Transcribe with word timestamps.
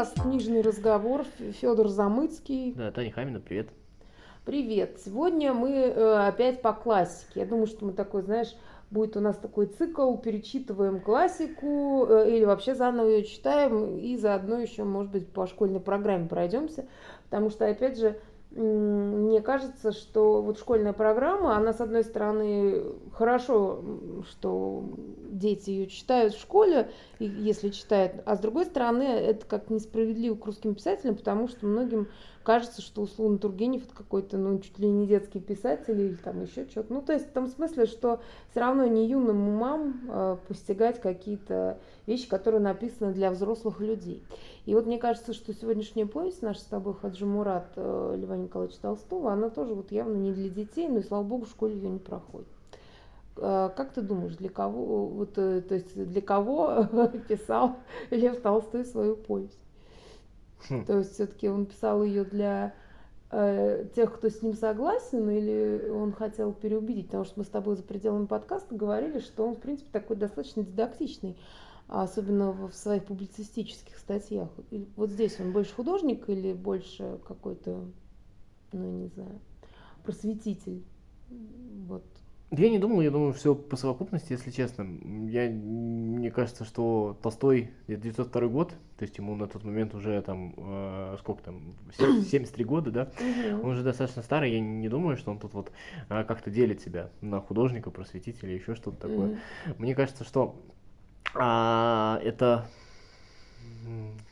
подкаст 0.00 0.22
«Книжный 0.22 0.62
разговор». 0.62 1.26
Федор 1.60 1.88
Замыцкий. 1.88 2.72
Да, 2.72 2.90
Таня 2.90 3.12
Хамина, 3.12 3.38
привет. 3.38 3.68
Привет. 4.46 4.98
Сегодня 5.04 5.52
мы 5.52 5.72
э, 5.72 6.26
опять 6.26 6.62
по 6.62 6.72
классике. 6.72 7.40
Я 7.40 7.44
думаю, 7.44 7.66
что 7.66 7.84
мы 7.84 7.92
такой, 7.92 8.22
знаешь, 8.22 8.56
будет 8.90 9.18
у 9.18 9.20
нас 9.20 9.36
такой 9.36 9.66
цикл, 9.66 10.16
перечитываем 10.16 11.00
классику 11.00 12.06
э, 12.08 12.34
или 12.34 12.46
вообще 12.46 12.74
заново 12.74 13.08
ее 13.08 13.24
читаем 13.24 13.98
и 13.98 14.16
заодно 14.16 14.58
еще, 14.58 14.84
может 14.84 15.12
быть, 15.12 15.28
по 15.28 15.46
школьной 15.46 15.80
программе 15.80 16.26
пройдемся, 16.26 16.86
потому 17.24 17.50
что, 17.50 17.66
опять 17.66 17.98
же, 17.98 18.18
мне 18.52 19.40
кажется, 19.42 19.92
что 19.92 20.42
вот 20.42 20.58
школьная 20.58 20.92
программа, 20.92 21.56
она, 21.56 21.72
с 21.72 21.80
одной 21.80 22.02
стороны, 22.02 22.82
хорошо, 23.12 23.80
что 24.28 24.82
дети 25.30 25.70
ее 25.70 25.86
читают 25.86 26.34
в 26.34 26.40
школе, 26.40 26.90
если 27.20 27.68
читают, 27.68 28.14
а 28.26 28.34
с 28.34 28.40
другой 28.40 28.64
стороны, 28.64 29.04
это 29.04 29.46
как 29.46 29.70
несправедливо 29.70 30.34
к 30.34 30.46
русским 30.46 30.74
писателям, 30.74 31.14
потому 31.14 31.46
что 31.46 31.64
многим 31.66 32.08
кажется, 32.50 32.82
что 32.82 33.02
условно 33.02 33.38
Тургенев 33.38 33.84
это 33.84 33.94
какой-то, 33.94 34.36
ну, 34.36 34.58
чуть 34.58 34.76
ли 34.80 34.88
не 34.88 35.06
детский 35.06 35.38
писатель 35.38 36.00
или 36.00 36.16
там 36.16 36.42
еще 36.42 36.66
что-то. 36.68 36.92
Ну, 36.92 37.00
то 37.00 37.12
есть 37.12 37.28
в 37.28 37.30
том 37.30 37.46
смысле, 37.46 37.86
что 37.86 38.18
все 38.50 38.58
равно 38.58 38.88
не 38.88 39.06
юным 39.06 39.48
умам 39.48 40.00
э, 40.08 40.36
постигать 40.48 41.00
какие-то 41.00 41.78
вещи, 42.08 42.28
которые 42.28 42.60
написаны 42.60 43.12
для 43.12 43.30
взрослых 43.30 43.78
людей. 43.78 44.24
И 44.66 44.74
вот 44.74 44.86
мне 44.86 44.98
кажется, 44.98 45.32
что 45.32 45.54
сегодняшняя 45.54 46.06
повесть 46.06 46.42
наша 46.42 46.58
с 46.58 46.64
тобой 46.64 46.94
Хаджи 46.94 47.24
Мурат 47.24 47.70
э, 47.76 48.16
Льва 48.18 48.36
Николаевича 48.36 48.80
Толстого, 48.82 49.32
она 49.32 49.48
тоже 49.48 49.74
вот 49.74 49.92
явно 49.92 50.16
не 50.16 50.32
для 50.32 50.48
детей, 50.48 50.88
но 50.88 50.98
и 50.98 51.04
слава 51.04 51.22
богу, 51.22 51.44
в 51.44 51.50
школе 51.50 51.76
ее 51.76 51.88
не 51.88 52.00
проходит. 52.00 52.48
Э, 53.36 53.70
как 53.76 53.92
ты 53.92 54.00
думаешь, 54.00 54.34
для 54.34 54.48
кого, 54.48 55.06
вот, 55.06 55.38
э, 55.38 55.60
то 55.60 55.76
есть 55.76 55.94
для 55.94 56.20
кого 56.20 56.88
писал 57.28 57.76
Лев 58.10 58.40
Толстой 58.40 58.84
свою 58.84 59.14
повесть? 59.14 59.60
Хм. 60.68 60.84
То 60.84 60.98
есть 60.98 61.14
все-таки 61.14 61.48
он 61.48 61.66
писал 61.66 62.02
ее 62.02 62.24
для 62.24 62.74
э, 63.30 63.86
тех, 63.94 64.14
кто 64.14 64.28
с 64.28 64.42
ним 64.42 64.54
согласен, 64.54 65.28
или 65.30 65.88
он 65.88 66.12
хотел 66.12 66.52
переубедить, 66.52 67.06
потому 67.06 67.24
что 67.24 67.34
мы 67.38 67.44
с 67.44 67.48
тобой 67.48 67.76
за 67.76 67.82
пределами 67.82 68.26
подкаста 68.26 68.74
говорили, 68.74 69.20
что 69.20 69.46
он, 69.46 69.54
в 69.54 69.60
принципе, 69.60 69.90
такой 69.92 70.16
достаточно 70.16 70.62
дидактичный, 70.62 71.36
особенно 71.88 72.52
в 72.52 72.72
своих 72.74 73.04
публицистических 73.04 73.98
статьях. 73.98 74.48
И 74.70 74.86
вот 74.96 75.10
здесь 75.10 75.38
он 75.40 75.52
больше 75.52 75.74
художник 75.74 76.28
или 76.28 76.52
больше 76.52 77.18
какой-то, 77.26 77.84
ну, 78.72 78.90
не 78.90 79.08
знаю, 79.08 79.40
просветитель? 80.04 80.84
Вот 81.86 82.04
я 82.50 82.68
не 82.68 82.78
думал, 82.78 83.00
я 83.00 83.10
думаю, 83.10 83.32
все 83.32 83.54
по 83.54 83.76
совокупности, 83.76 84.32
если 84.32 84.50
честно. 84.50 84.82
Я, 85.28 85.48
мне 85.48 86.30
кажется, 86.32 86.64
что 86.64 87.16
Толстой, 87.22 87.70
1902 87.86 88.48
год, 88.48 88.74
то 88.96 89.04
есть 89.04 89.16
ему 89.18 89.36
на 89.36 89.46
тот 89.46 89.62
момент 89.62 89.94
уже 89.94 90.20
там, 90.22 90.54
э, 90.56 91.16
сколько 91.20 91.44
там, 91.44 91.74
73 91.96 92.64
года, 92.64 92.90
да? 92.90 93.12
Он 93.62 93.70
уже 93.70 93.84
достаточно 93.84 94.22
старый, 94.22 94.52
я 94.52 94.60
не 94.60 94.88
думаю, 94.88 95.16
что 95.16 95.30
он 95.30 95.38
тут 95.38 95.54
вот 95.54 95.70
э, 96.08 96.24
как-то 96.24 96.50
делит 96.50 96.80
себя 96.80 97.10
на 97.20 97.40
художника, 97.40 97.90
просветителя, 97.90 98.52
еще 98.52 98.74
что-то 98.74 99.08
такое. 99.08 99.38
Мне 99.78 99.94
кажется, 99.94 100.24
что 100.24 100.60
э, 101.34 102.20
это, 102.24 102.66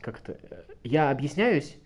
как 0.01 0.19
это, 0.19 0.37
я 0.83 1.09
объясняюсь, 1.09 1.77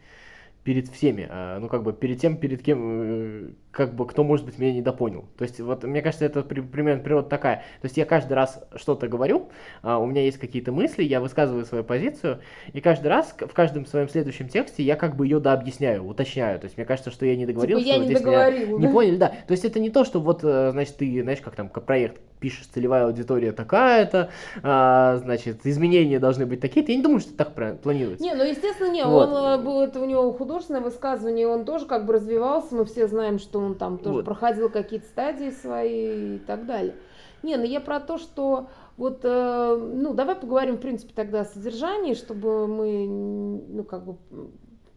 перед 0.64 0.88
всеми, 0.90 1.28
а, 1.30 1.60
ну 1.60 1.68
как 1.68 1.84
бы 1.84 1.92
перед 1.92 2.20
тем, 2.20 2.38
перед 2.38 2.64
кем, 2.64 3.02
э, 3.02 3.50
как 3.72 3.94
бы 3.96 4.08
кто 4.08 4.24
может 4.24 4.46
быть 4.46 4.58
меня 4.60 4.74
недопонял. 4.74 5.26
То 5.38 5.44
есть 5.44 5.60
вот 5.60 5.84
мне 5.84 6.02
кажется, 6.02 6.26
это 6.26 6.42
при, 6.42 6.62
примерно 6.62 7.04
природа 7.04 7.28
такая. 7.28 7.58
То 7.82 7.86
есть 7.86 7.98
я 7.98 8.06
каждый 8.06 8.34
раз 8.34 8.64
что-то 8.76 9.08
говорю, 9.08 9.50
а, 9.82 9.98
у 9.98 10.06
меня 10.06 10.24
есть 10.24 10.38
какие-то 10.38 10.72
мысли, 10.72 11.04
я 11.04 11.20
высказываю 11.20 11.66
свою 11.66 11.84
позицию, 11.84 12.40
и 12.72 12.80
каждый 12.80 13.08
раз 13.08 13.36
в 13.38 13.54
каждом 13.54 13.86
своем 13.86 14.08
следующем 14.08 14.48
тексте 14.48 14.84
я 14.84 14.96
как 14.96 15.18
бы 15.18 15.26
ее 15.26 15.40
дообъясняю, 15.40 16.06
уточняю. 16.06 16.60
То 16.60 16.66
есть 16.66 16.78
мне 16.78 16.86
кажется, 16.86 17.12
что 17.12 17.26
я 17.26 17.36
не 17.36 17.46
договорил, 17.46 17.80
типа 17.80 17.90
что 17.90 18.00
я 18.00 18.06
здесь 18.06 18.20
не 18.20 18.26
договорил, 18.26 18.78
меня 18.78 18.88
не 18.88 18.94
поняли, 18.94 19.18
да. 19.18 19.30
То 19.30 19.52
есть 19.52 19.66
это 19.66 19.80
не 19.80 19.90
то, 19.90 20.06
что 20.06 20.22
вот, 20.22 20.44
э, 20.44 20.72
значит, 20.72 20.96
ты, 20.96 21.22
знаешь, 21.22 21.42
как 21.42 21.56
там, 21.56 21.68
проект 21.68 22.22
пишешь, 22.44 22.68
целевая 22.74 23.06
аудитория 23.06 23.54
такая-то, 23.54 24.30
а, 24.64 25.16
значит, 25.24 25.66
изменения 25.66 26.20
должны 26.20 26.46
быть 26.46 26.60
такие-то. 26.60 26.92
Я 26.92 26.98
не 26.98 27.04
думаю, 27.04 27.22
что 27.22 27.34
так 27.34 27.54
планируется. 27.82 28.22
Не, 28.22 28.34
ну, 28.36 28.44
естественно, 28.44 28.92
не. 28.92 29.06
Вот. 29.06 29.30
Он, 29.30 29.60
э, 29.62 29.64
был, 29.64 29.80
это 29.80 30.02
у 30.02 30.06
него 30.06 30.34
художественное 30.34 30.82
высказывание, 30.82 31.48
он 31.48 31.64
тоже 31.64 31.86
как 31.86 32.06
бы 32.06 32.12
развивался, 32.12 32.76
мы 32.76 32.84
все 32.84 33.08
знаем, 33.08 33.40
что 33.40 33.60
он 33.60 33.76
там 33.76 33.98
тоже 33.98 34.18
вот. 34.18 34.26
проходил 34.26 34.70
какие-то 34.70 35.06
стадии 35.06 35.52
свои 35.52 36.36
и 36.36 36.40
так 36.40 36.66
далее. 36.66 36.96
Не, 37.44 37.56
ну 37.56 37.64
я 37.64 37.80
про 37.80 38.02
то, 38.02 38.18
что 38.18 38.68
вот, 38.98 39.22
э, 39.24 39.90
ну, 39.96 40.14
давай 40.14 40.36
поговорим, 40.36 40.76
в 40.76 40.82
принципе, 40.82 41.14
тогда 41.16 41.42
о 41.42 41.46
содержании, 41.46 42.14
чтобы 42.14 42.68
мы, 42.68 43.08
ну, 43.08 43.84
как 43.86 44.04
бы 44.04 44.18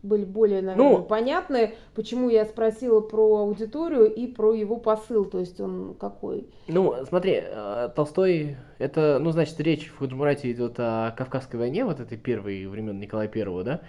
были 0.02 0.24
более, 0.24 0.62
наверное, 0.62 0.98
ну, 0.98 1.02
понятны, 1.02 1.74
почему 1.94 2.28
я 2.28 2.44
спросила 2.44 3.00
про 3.00 3.38
аудиторию 3.38 4.12
и 4.12 4.26
про 4.26 4.54
его 4.54 4.76
посыл, 4.76 5.24
то 5.24 5.38
есть 5.38 5.60
он 5.60 5.94
какой. 5.98 6.48
Ну, 6.68 6.94
смотри, 7.08 7.42
э, 7.42 7.90
Толстой, 7.94 8.56
это, 8.78 9.18
ну, 9.20 9.30
значит, 9.30 9.58
речь 9.60 9.88
в 9.88 9.98
Хаджмурате 9.98 10.52
идет 10.52 10.74
о 10.78 11.12
Кавказской 11.16 11.56
войне, 11.56 11.84
вот 11.84 12.00
этой 12.00 12.18
первой 12.18 12.66
времен 12.66 12.98
Николая 12.98 13.28
Первого, 13.28 13.64
да, 13.64 13.80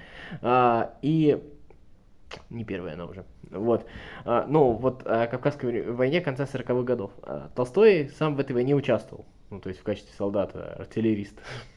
а, 0.42 0.94
и 1.02 1.42
не 2.50 2.66
первая 2.66 2.96
она 2.96 3.06
уже, 3.06 3.26
вот, 3.52 3.86
а, 4.26 4.46
ну, 4.48 4.74
вот 4.74 5.06
о 5.06 5.28
Кавказской 5.28 5.84
войне 5.92 6.22
конца 6.22 6.46
40-х 6.46 6.84
годов. 6.84 7.12
А, 7.24 7.50
Толстой 7.56 8.10
сам 8.18 8.36
в 8.36 8.40
этой 8.40 8.54
войне 8.54 8.76
участвовал, 8.76 9.26
ну, 9.50 9.60
то 9.60 9.70
есть 9.70 9.82
в 9.82 9.84
качестве 9.84 10.14
солдата, 10.18 10.76
артиллериста. 10.80 11.42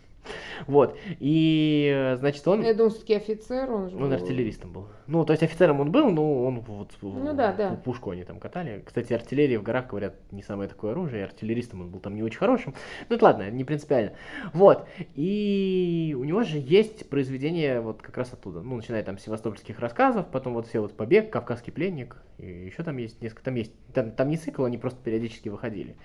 Вот. 0.67 0.97
И, 1.19 2.15
значит, 2.19 2.47
он... 2.47 2.63
Я 2.63 2.75
думаю, 2.75 2.91
все-таки 2.91 3.15
офицер, 3.15 3.71
он 3.71 3.91
же 3.91 3.97
Он 3.97 4.13
артиллеристом 4.13 4.73
был. 4.73 4.89
Ну, 5.07 5.25
то 5.25 5.33
есть 5.33 5.43
офицером 5.43 5.81
он 5.81 5.91
был, 5.91 6.11
но 6.11 6.45
он 6.45 6.61
вот 6.61 6.93
ну, 7.03 7.35
да, 7.35 7.53
да. 7.53 7.81
пушку 7.85 8.11
они 8.11 8.25
там 8.25 8.39
катали. 8.39 8.83
Кстати, 8.85 9.13
артиллерия 9.13 9.59
в 9.59 9.63
горах, 9.63 9.89
говорят, 9.89 10.15
не 10.31 10.43
самое 10.43 10.69
такое 10.69 10.93
оружие. 10.93 11.25
Артиллеристом 11.25 11.81
он 11.81 11.91
был 11.91 12.01
там 12.01 12.15
не 12.15 12.23
очень 12.23 12.39
хорошим. 12.39 12.75
Ну, 13.09 13.17
это 13.17 13.25
ладно, 13.25 13.51
не 13.51 13.65
принципиально. 13.65 14.13
Вот. 14.53 14.87
И 15.15 16.15
у 16.19 16.25
него 16.25 16.43
же 16.43 16.59
есть 16.59 17.09
произведение 17.09 17.81
вот 17.81 18.03
как 18.03 18.17
раз 18.19 18.33
оттуда. 18.33 18.63
Ну, 18.63 18.77
начиная 18.77 19.03
там 19.03 19.19
с 19.19 19.23
севастопольских 19.23 19.81
рассказов, 19.81 20.27
потом 20.31 20.55
вот 20.55 20.67
все 20.67 20.81
вот 20.81 20.97
«Побег», 20.97 21.31
«Кавказский 21.31 21.73
пленник». 21.73 22.17
И 22.39 22.47
еще 22.47 22.83
там 22.83 22.97
есть 22.97 23.21
несколько, 23.21 23.45
там 23.45 23.55
есть, 23.55 23.73
там, 23.93 24.13
там 24.13 24.29
не 24.29 24.37
цикл, 24.37 24.65
они 24.65 24.79
просто 24.79 24.99
периодически 25.03 25.49
выходили. 25.49 25.97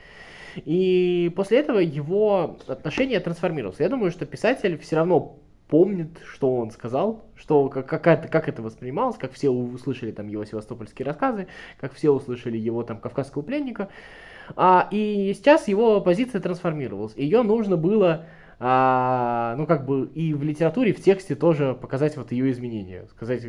И 0.63 1.31
после 1.35 1.59
этого 1.59 1.79
его 1.79 2.57
отношение 2.67 3.19
трансформировалось. 3.19 3.79
Я 3.79 3.89
думаю, 3.89 4.04
что 4.11 4.25
писатель 4.25 4.77
все 4.77 4.97
равно 4.97 5.39
помнит, 5.67 6.09
что 6.25 6.55
он 6.55 6.71
сказал, 6.71 7.25
что 7.35 7.69
как, 7.69 7.87
как, 7.87 8.07
это, 8.07 8.27
как 8.27 8.47
это 8.47 8.61
воспринималось, 8.61 9.17
как 9.17 9.31
все 9.33 9.49
услышали 9.49 10.11
там 10.11 10.27
его 10.27 10.45
севастопольские 10.45 11.05
рассказы, 11.05 11.47
как 11.79 11.93
все 11.93 12.11
услышали 12.11 12.57
его 12.57 12.83
там 12.83 12.99
кавказского 12.99 13.41
пленника. 13.41 13.89
А, 14.55 14.87
и 14.91 15.33
сейчас 15.35 15.67
его 15.67 16.01
позиция 16.01 16.39
трансформировалась. 16.39 17.15
Ее 17.15 17.41
нужно 17.41 17.77
было 17.77 18.25
а, 18.59 19.55
ну, 19.57 19.65
как 19.65 19.85
бы 19.85 20.07
и 20.13 20.33
в 20.33 20.43
литературе, 20.43 20.91
и 20.91 20.93
в 20.93 21.03
тексте 21.03 21.35
тоже 21.35 21.73
показать 21.73 22.15
вот 22.15 22.31
ее 22.31 22.51
изменения. 22.51 23.07
Сказать, 23.09 23.43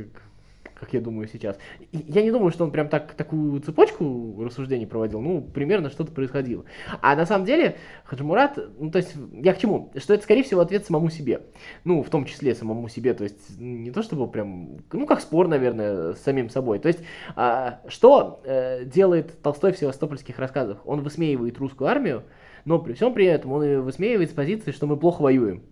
как 0.78 0.92
я 0.92 1.00
думаю 1.00 1.26
сейчас. 1.28 1.59
Я 1.92 2.22
не 2.22 2.31
думаю, 2.31 2.50
что 2.50 2.64
он 2.64 2.70
прям 2.70 2.88
так, 2.88 3.14
такую 3.14 3.60
цепочку 3.60 4.42
рассуждений 4.44 4.87
проводил, 4.87 5.20
ну, 5.20 5.41
примерно 5.41 5.91
что-то 5.91 6.12
происходило. 6.12 6.64
А 7.00 7.16
на 7.16 7.25
самом 7.25 7.47
деле 7.47 7.76
Хаджимурат, 8.04 8.59
ну, 8.78 8.91
то 8.91 8.98
есть, 8.98 9.14
я 9.32 9.54
к 9.54 9.59
чему? 9.59 9.92
Что 9.97 10.14
это, 10.14 10.22
скорее 10.22 10.42
всего, 10.42 10.60
ответ 10.60 10.84
самому 10.84 11.09
себе. 11.10 11.42
Ну, 11.84 12.03
в 12.03 12.10
том 12.10 12.26
числе 12.26 12.54
самому 12.54 12.88
себе, 12.88 13.14
то 13.14 13.25
есть, 13.25 13.59
не 13.59 13.91
то 13.91 14.03
чтобы 14.03 14.31
прям, 14.31 14.78
ну, 14.92 15.06
как 15.06 15.20
спор, 15.20 15.48
наверное, 15.48 16.12
с 16.12 16.20
самим 16.20 16.50
собой. 16.50 16.78
То 16.78 16.88
есть, 16.88 17.00
а, 17.34 17.81
что 17.88 18.41
э, 18.44 18.84
делает 18.84 19.41
Толстой 19.43 19.72
в 19.72 19.78
севастопольских 19.78 20.38
рассказах? 20.38 20.87
Он 20.87 21.00
высмеивает 21.00 21.58
русскую 21.58 21.88
армию, 21.88 22.25
но 22.64 22.78
при 22.78 22.93
всем 22.93 23.14
при 23.14 23.26
этом 23.26 23.53
он 23.53 23.81
высмеивает 23.81 24.31
с 24.31 24.34
позиции, 24.34 24.73
что 24.73 24.87
мы 24.87 24.96
плохо 24.96 25.23
воюем. 25.23 25.62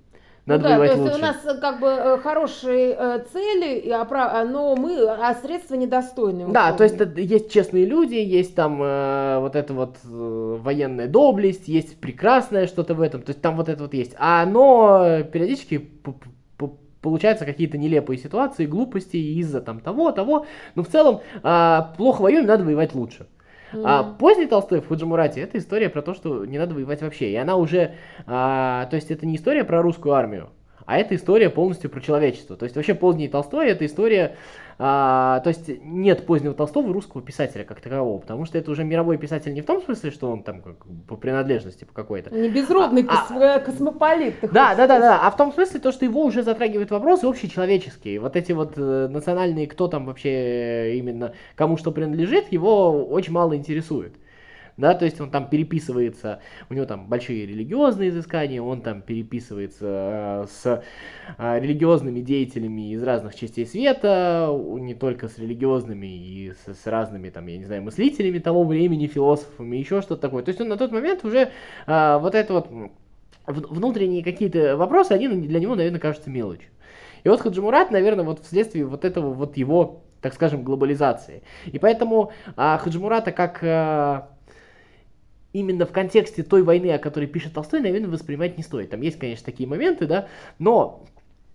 Надо 0.46 0.64
ну, 0.64 0.68
да, 0.68 0.76
то 0.76 0.84
есть 0.84 0.98
лучше. 0.98 1.14
у 1.14 1.18
нас 1.18 1.36
э, 1.46 1.58
как 1.58 1.80
бы 1.80 1.86
э, 1.86 2.18
хорошие 2.18 2.94
э, 2.98 3.24
цели, 3.32 3.90
а, 3.90 4.44
но 4.44 4.76
мы, 4.76 5.08
а 5.08 5.34
средства 5.34 5.74
недостойные. 5.74 6.48
Да, 6.48 6.72
то 6.74 6.84
есть 6.84 6.96
есть 7.16 7.50
честные 7.50 7.86
люди, 7.86 8.16
есть 8.16 8.54
там 8.54 8.78
э, 8.82 9.38
вот 9.40 9.56
эта 9.56 9.72
вот 9.72 9.96
э, 10.04 10.58
военная 10.60 11.08
доблесть, 11.08 11.66
есть 11.66 11.98
прекрасное 11.98 12.66
что-то 12.66 12.94
в 12.94 13.00
этом, 13.00 13.22
то 13.22 13.30
есть 13.30 13.40
там 13.40 13.56
вот 13.56 13.70
это 13.70 13.84
вот 13.84 13.94
есть. 13.94 14.14
А 14.18 14.44
но 14.44 15.22
периодически 15.32 15.78
получаются 17.00 17.44
какие-то 17.44 17.78
нелепые 17.78 18.18
ситуации, 18.18 18.66
глупости 18.66 19.16
из-за 19.16 19.60
там 19.60 19.80
того, 19.80 20.10
того. 20.10 20.46
Но 20.74 20.82
в 20.82 20.88
целом 20.88 21.20
э, 21.42 21.80
плохо 21.96 22.22
воюем, 22.22 22.46
надо 22.46 22.64
воевать 22.64 22.94
лучше. 22.94 23.26
Mm. 23.74 23.82
А 23.84 24.02
поздний 24.04 24.46
Толстой 24.46 24.80
в 24.80 24.86
Фуджимурате 24.86 25.40
это 25.40 25.58
история 25.58 25.90
про 25.90 26.02
то, 26.02 26.14
что 26.14 26.44
не 26.44 26.58
надо 26.58 26.74
воевать 26.74 27.02
вообще. 27.02 27.30
И 27.30 27.36
она 27.36 27.56
уже, 27.56 27.94
а, 28.26 28.86
то 28.86 28.96
есть 28.96 29.10
это 29.10 29.26
не 29.26 29.36
история 29.36 29.64
про 29.64 29.82
русскую 29.82 30.14
армию, 30.14 30.50
а 30.86 30.98
эта 30.98 31.14
история 31.16 31.50
полностью 31.50 31.90
про 31.90 32.00
человечество. 32.00 32.56
То 32.56 32.64
есть 32.64 32.76
вообще 32.76 32.94
поздний 32.94 33.28
Толстой 33.28 33.68
это 33.68 33.84
история 33.84 34.36
а, 34.78 35.40
то 35.40 35.48
есть 35.48 35.68
нет 35.82 36.26
позднего 36.26 36.54
Толстого 36.54 36.92
русского 36.92 37.22
писателя 37.22 37.64
как 37.64 37.80
такового, 37.80 38.18
потому 38.18 38.44
что 38.44 38.58
это 38.58 38.70
уже 38.70 38.84
мировой 38.84 39.18
писатель 39.18 39.52
не 39.54 39.60
в 39.60 39.66
том 39.66 39.82
смысле, 39.82 40.10
что 40.10 40.30
он 40.30 40.42
там 40.42 40.62
как, 40.62 40.76
по 41.08 41.16
принадлежности 41.16 41.84
по 41.84 41.92
какой-то. 41.92 42.34
Не 42.34 42.48
безродный 42.48 43.06
а, 43.08 43.14
космо- 43.14 43.54
а, 43.54 43.58
космополит. 43.60 44.34
Да, 44.42 44.74
да, 44.74 44.86
да, 44.86 44.98
да, 44.98 45.20
а 45.26 45.30
в 45.30 45.36
том 45.36 45.52
смысле 45.52 45.80
то, 45.80 45.92
что 45.92 46.04
его 46.04 46.24
уже 46.24 46.42
затрагивают 46.42 46.90
вопросы 46.90 47.26
общечеловеческие. 47.26 48.20
Вот 48.20 48.36
эти 48.36 48.52
вот 48.52 48.74
э, 48.76 49.08
национальные, 49.08 49.66
кто 49.66 49.88
там 49.88 50.06
вообще 50.06 50.96
именно, 50.96 51.34
кому 51.54 51.76
что 51.76 51.92
принадлежит, 51.92 52.50
его 52.52 53.04
очень 53.04 53.32
мало 53.32 53.56
интересует 53.56 54.14
да, 54.76 54.94
то 54.94 55.04
есть 55.04 55.20
он 55.20 55.30
там 55.30 55.48
переписывается, 55.48 56.40
у 56.68 56.74
него 56.74 56.86
там 56.86 57.06
большие 57.06 57.46
религиозные 57.46 58.10
изыскания, 58.10 58.60
он 58.60 58.82
там 58.82 59.02
переписывается 59.02 59.86
э, 59.86 60.46
с 60.48 60.82
э, 61.38 61.60
религиозными 61.60 62.20
деятелями 62.20 62.92
из 62.92 63.02
разных 63.02 63.34
частей 63.34 63.66
света, 63.66 64.48
не 64.78 64.94
только 64.94 65.28
с 65.28 65.38
религиозными 65.38 66.06
и 66.06 66.52
с, 66.52 66.74
с 66.74 66.86
разными 66.86 67.30
там, 67.30 67.46
я 67.46 67.58
не 67.58 67.64
знаю, 67.64 67.82
мыслителями 67.82 68.38
того 68.38 68.64
времени, 68.64 69.06
философами, 69.06 69.76
еще 69.76 70.02
что-то 70.02 70.22
такое. 70.22 70.42
То 70.42 70.50
есть 70.50 70.60
он 70.60 70.68
на 70.68 70.76
тот 70.76 70.92
момент 70.92 71.24
уже 71.24 71.50
э, 71.86 72.18
вот 72.18 72.34
это 72.34 72.52
вот 72.52 72.68
внутренние 73.46 74.24
какие-то 74.24 74.76
вопросы, 74.76 75.12
они 75.12 75.28
для 75.28 75.60
него, 75.60 75.74
наверное, 75.74 76.00
кажутся 76.00 76.30
мелочью. 76.30 76.70
И 77.24 77.28
вот 77.28 77.40
Хаджимурат, 77.40 77.90
наверное, 77.90 78.24
вот 78.24 78.40
вследствие 78.40 78.84
вот 78.84 79.04
этого 79.04 79.32
вот 79.32 79.56
его, 79.56 80.02
так 80.20 80.34
скажем, 80.34 80.62
глобализации. 80.62 81.42
И 81.66 81.78
поэтому 81.78 82.32
а, 82.56 82.78
Хаджимурата 82.78 83.32
как 83.32 83.60
а, 83.62 84.28
именно 85.54 85.86
в 85.86 85.92
контексте 85.92 86.42
той 86.42 86.62
войны, 86.62 86.90
о 86.92 86.98
которой 86.98 87.26
пишет 87.26 87.54
Толстой, 87.54 87.80
наверное, 87.80 88.10
воспринимать 88.10 88.58
не 88.58 88.62
стоит. 88.62 88.90
Там 88.90 89.00
есть, 89.00 89.18
конечно, 89.18 89.46
такие 89.46 89.66
моменты, 89.68 90.06
да, 90.06 90.28
но 90.58 91.06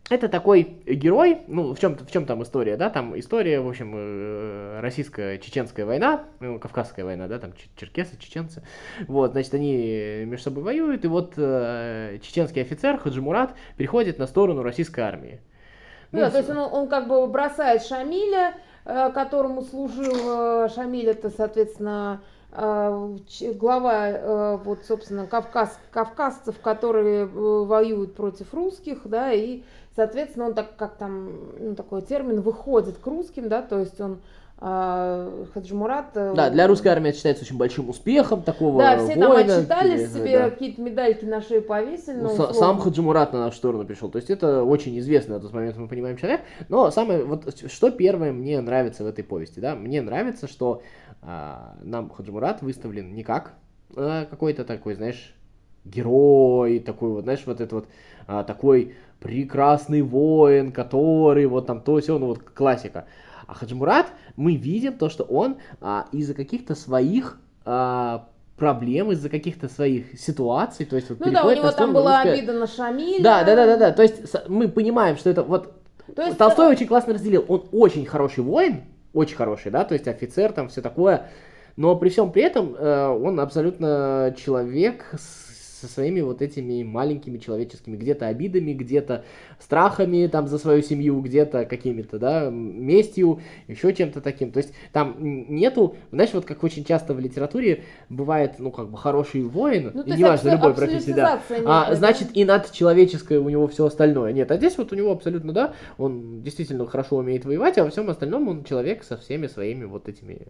это 0.09 0.29
такой 0.29 0.63
герой, 0.87 1.41
ну, 1.47 1.75
в 1.75 1.79
чем, 1.79 1.95
в 1.95 2.09
чем 2.09 2.25
там 2.25 2.41
история, 2.41 2.77
да, 2.77 2.89
там 2.89 3.19
история, 3.19 3.59
в 3.59 3.67
общем, 3.67 3.93
э, 3.93 4.79
российско-чеченская 4.81 5.85
война, 5.85 6.23
ну, 6.39 6.59
кавказская 6.59 7.05
война, 7.05 7.27
да, 7.27 7.39
там 7.39 7.51
черкесы, 7.75 8.17
чеченцы, 8.17 8.63
вот, 9.07 9.33
значит, 9.33 9.53
они 9.53 10.23
между 10.25 10.45
собой 10.45 10.63
воюют, 10.63 11.03
и 11.03 11.07
вот 11.07 11.33
э, 11.35 12.19
чеченский 12.23 12.61
офицер 12.61 12.97
Хаджимурат 12.97 13.53
переходит 13.77 14.17
на 14.17 14.25
сторону 14.25 14.63
российской 14.63 15.01
армии. 15.01 15.41
Ну, 16.11 16.19
да, 16.19 16.31
то 16.31 16.37
есть 16.37 16.49
он, 16.49 16.57
он 16.57 16.87
как 16.87 17.07
бы 17.07 17.27
бросает 17.27 17.83
Шамиля, 17.83 18.55
э, 18.85 19.11
которому 19.13 19.61
служил 19.61 20.63
э, 20.65 20.69
Шамиль, 20.73 21.09
это, 21.09 21.29
соответственно, 21.29 22.21
глава, 22.51 24.09
э, 24.09 24.57
вот, 24.63 24.79
собственно, 24.85 25.27
кавказ, 25.27 25.79
кавказцев, 25.91 26.59
которые 26.59 27.25
э, 27.25 27.27
воюют 27.27 28.15
против 28.15 28.53
русских, 28.53 29.01
да, 29.05 29.31
и, 29.31 29.61
соответственно, 29.95 30.47
он 30.47 30.53
так, 30.55 30.75
как 30.75 30.95
там, 30.95 31.29
ну, 31.59 31.75
такой 31.75 32.01
термин, 32.01 32.41
выходит 32.41 32.97
к 32.97 33.05
русским, 33.05 33.49
да, 33.49 33.61
то 33.61 33.79
есть 33.79 34.01
он 34.01 34.19
а, 34.61 35.45
Хаджимурат... 35.53 36.07
Э, 36.15 36.33
да, 36.35 36.49
для 36.49 36.67
русской 36.67 36.89
армии 36.89 37.09
это 37.09 37.17
считается 37.17 37.45
очень 37.45 37.57
большим 37.57 37.89
успехом 37.89 38.43
такого 38.43 38.79
Да, 38.79 38.97
все 38.97 39.15
воина, 39.15 39.27
там 39.27 39.59
отчитали 39.59 40.05
себе, 40.05 40.37
да. 40.37 40.49
какие-то 40.49 40.81
медальки 40.81 41.23
на 41.23 41.41
шею 41.41 41.61
повесили. 41.61 42.17
Ну, 42.17 42.29
условно. 42.29 42.53
сам 42.53 42.79
Хаджимурат 42.79 43.31
на 43.31 43.45
нашу 43.45 43.55
сторону 43.55 43.85
пришел. 43.85 44.09
То 44.09 44.17
есть 44.17 44.29
это 44.29 44.63
очень 44.63 44.99
известный 44.99 45.35
на 45.35 45.39
тот 45.39 45.53
момент, 45.53 45.77
мы 45.77 45.87
понимаем, 45.87 46.17
человек. 46.17 46.41
Но 46.67 46.91
самое, 46.91 47.23
вот 47.23 47.55
что 47.71 47.89
первое 47.89 48.33
мне 48.33 48.59
нравится 48.59 49.05
в 49.05 49.07
этой 49.07 49.23
повести, 49.23 49.61
да, 49.61 49.75
мне 49.75 50.01
нравится, 50.01 50.49
что 50.49 50.81
а, 51.21 51.75
нам 51.81 52.09
Хаджимурат 52.09 52.61
выставлен 52.61 53.13
не 53.13 53.23
как 53.23 53.53
а, 53.95 54.25
какой-то 54.25 54.65
такой, 54.65 54.95
знаешь, 54.95 55.35
герой, 55.85 56.79
такой 56.79 57.11
вот, 57.11 57.23
знаешь, 57.23 57.43
вот 57.45 57.61
это 57.61 57.75
вот 57.75 57.87
а, 58.27 58.43
такой 58.43 58.95
прекрасный 59.19 60.01
воин, 60.01 60.71
который 60.71 61.45
вот 61.45 61.65
там 61.65 61.81
то 61.81 61.99
все, 61.99 62.17
ну 62.19 62.27
вот 62.27 62.39
классика. 62.39 63.05
А 63.49 63.55
Хаджимурат, 63.55 64.07
мы 64.35 64.55
видим 64.55 64.93
то, 64.93 65.09
что 65.09 65.23
он 65.23 65.57
а, 65.81 66.05
из-за 66.11 66.35
каких-то 66.35 66.75
своих 66.75 67.39
а, 67.65 68.27
проблем, 68.57 69.11
из-за 69.11 69.29
каких-то 69.29 69.67
своих 69.69 70.19
ситуаций, 70.19 70.85
то 70.85 70.95
есть 70.95 71.09
вот 71.09 71.19
Ну 71.19 71.31
да, 71.31 71.43
у 71.43 71.51
него 71.51 71.71
там 71.71 71.91
была 71.91 72.17
русская... 72.17 72.37
обида 72.37 72.53
на 72.53 72.67
Шамиля. 72.67 73.23
Да, 73.23 73.43
да, 73.43 73.55
да, 73.55 73.65
да, 73.65 73.77
да, 73.77 73.91
то 73.91 74.03
есть 74.03 74.21
мы 74.47 74.67
понимаем, 74.67 75.17
что 75.17 75.31
это 75.31 75.41
вот 75.41 75.73
то 76.15 76.23
есть, 76.23 76.37
Толстой 76.37 76.65
это... 76.65 76.75
очень 76.75 76.87
классно 76.87 77.13
разделил. 77.13 77.45
Он 77.47 77.67
очень 77.71 78.05
хороший 78.05 78.43
воин, 78.43 78.83
очень 79.13 79.35
хороший, 79.35 79.71
да, 79.71 79.83
то 79.83 79.95
есть 79.95 80.07
офицер 80.07 80.51
там 80.51 80.69
все 80.69 80.81
такое, 80.81 81.29
но 81.75 81.95
при 81.95 82.09
всем 82.09 82.31
при 82.31 82.43
этом 82.43 82.75
э, 82.75 83.07
он 83.07 83.39
абсолютно 83.39 84.35
человек 84.37 85.05
с 85.17 85.48
со 85.79 85.87
своими 85.87 86.21
вот 86.21 86.41
этими 86.41 86.83
маленькими 86.83 87.37
человеческими 87.37 87.95
где-то 87.95 88.27
обидами, 88.27 88.73
где-то 88.73 89.23
страхами 89.59 90.27
там 90.27 90.47
за 90.47 90.57
свою 90.57 90.81
семью, 90.81 91.21
где-то 91.21 91.65
какими-то, 91.65 92.19
да, 92.19 92.49
местью, 92.49 93.41
еще 93.67 93.93
чем-то 93.93 94.21
таким. 94.21 94.51
То 94.51 94.57
есть 94.57 94.73
там 94.91 95.15
нету, 95.19 95.95
знаешь, 96.11 96.33
вот 96.33 96.45
как 96.45 96.63
очень 96.63 96.83
часто 96.83 97.13
в 97.13 97.19
литературе 97.19 97.83
бывает, 98.09 98.55
ну, 98.59 98.71
как 98.71 98.89
бы 98.89 98.97
хороший 98.97 99.43
воин, 99.43 99.91
ну, 99.93 100.03
и 100.03 100.11
неважно, 100.11 100.49
любой 100.51 100.73
профессии, 100.73 101.11
да, 101.11 101.41
а, 101.65 101.95
значит, 101.95 102.29
и 102.33 102.45
над 102.45 102.71
человеческое 102.71 103.39
у 103.39 103.49
него 103.49 103.67
все 103.67 103.85
остальное. 103.85 104.33
Нет, 104.33 104.51
а 104.51 104.57
здесь 104.57 104.77
вот 104.77 104.91
у 104.91 104.95
него 104.95 105.11
абсолютно, 105.11 105.53
да, 105.53 105.73
он 105.97 106.41
действительно 106.41 106.85
хорошо 106.85 107.17
умеет 107.17 107.45
воевать, 107.45 107.77
а 107.77 107.83
во 107.83 107.89
всем 107.89 108.09
остальном 108.09 108.47
он 108.47 108.63
человек 108.63 109.03
со 109.03 109.17
всеми 109.17 109.47
своими 109.47 109.85
вот 109.85 110.09
этими 110.09 110.47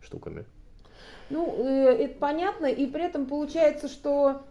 штуками. 0.00 0.44
Ну, 1.30 1.64
э, 1.64 2.04
это 2.04 2.18
понятно, 2.18 2.66
и 2.66 2.86
при 2.86 3.04
этом 3.04 3.26
получается, 3.26 3.88
что 3.88 4.42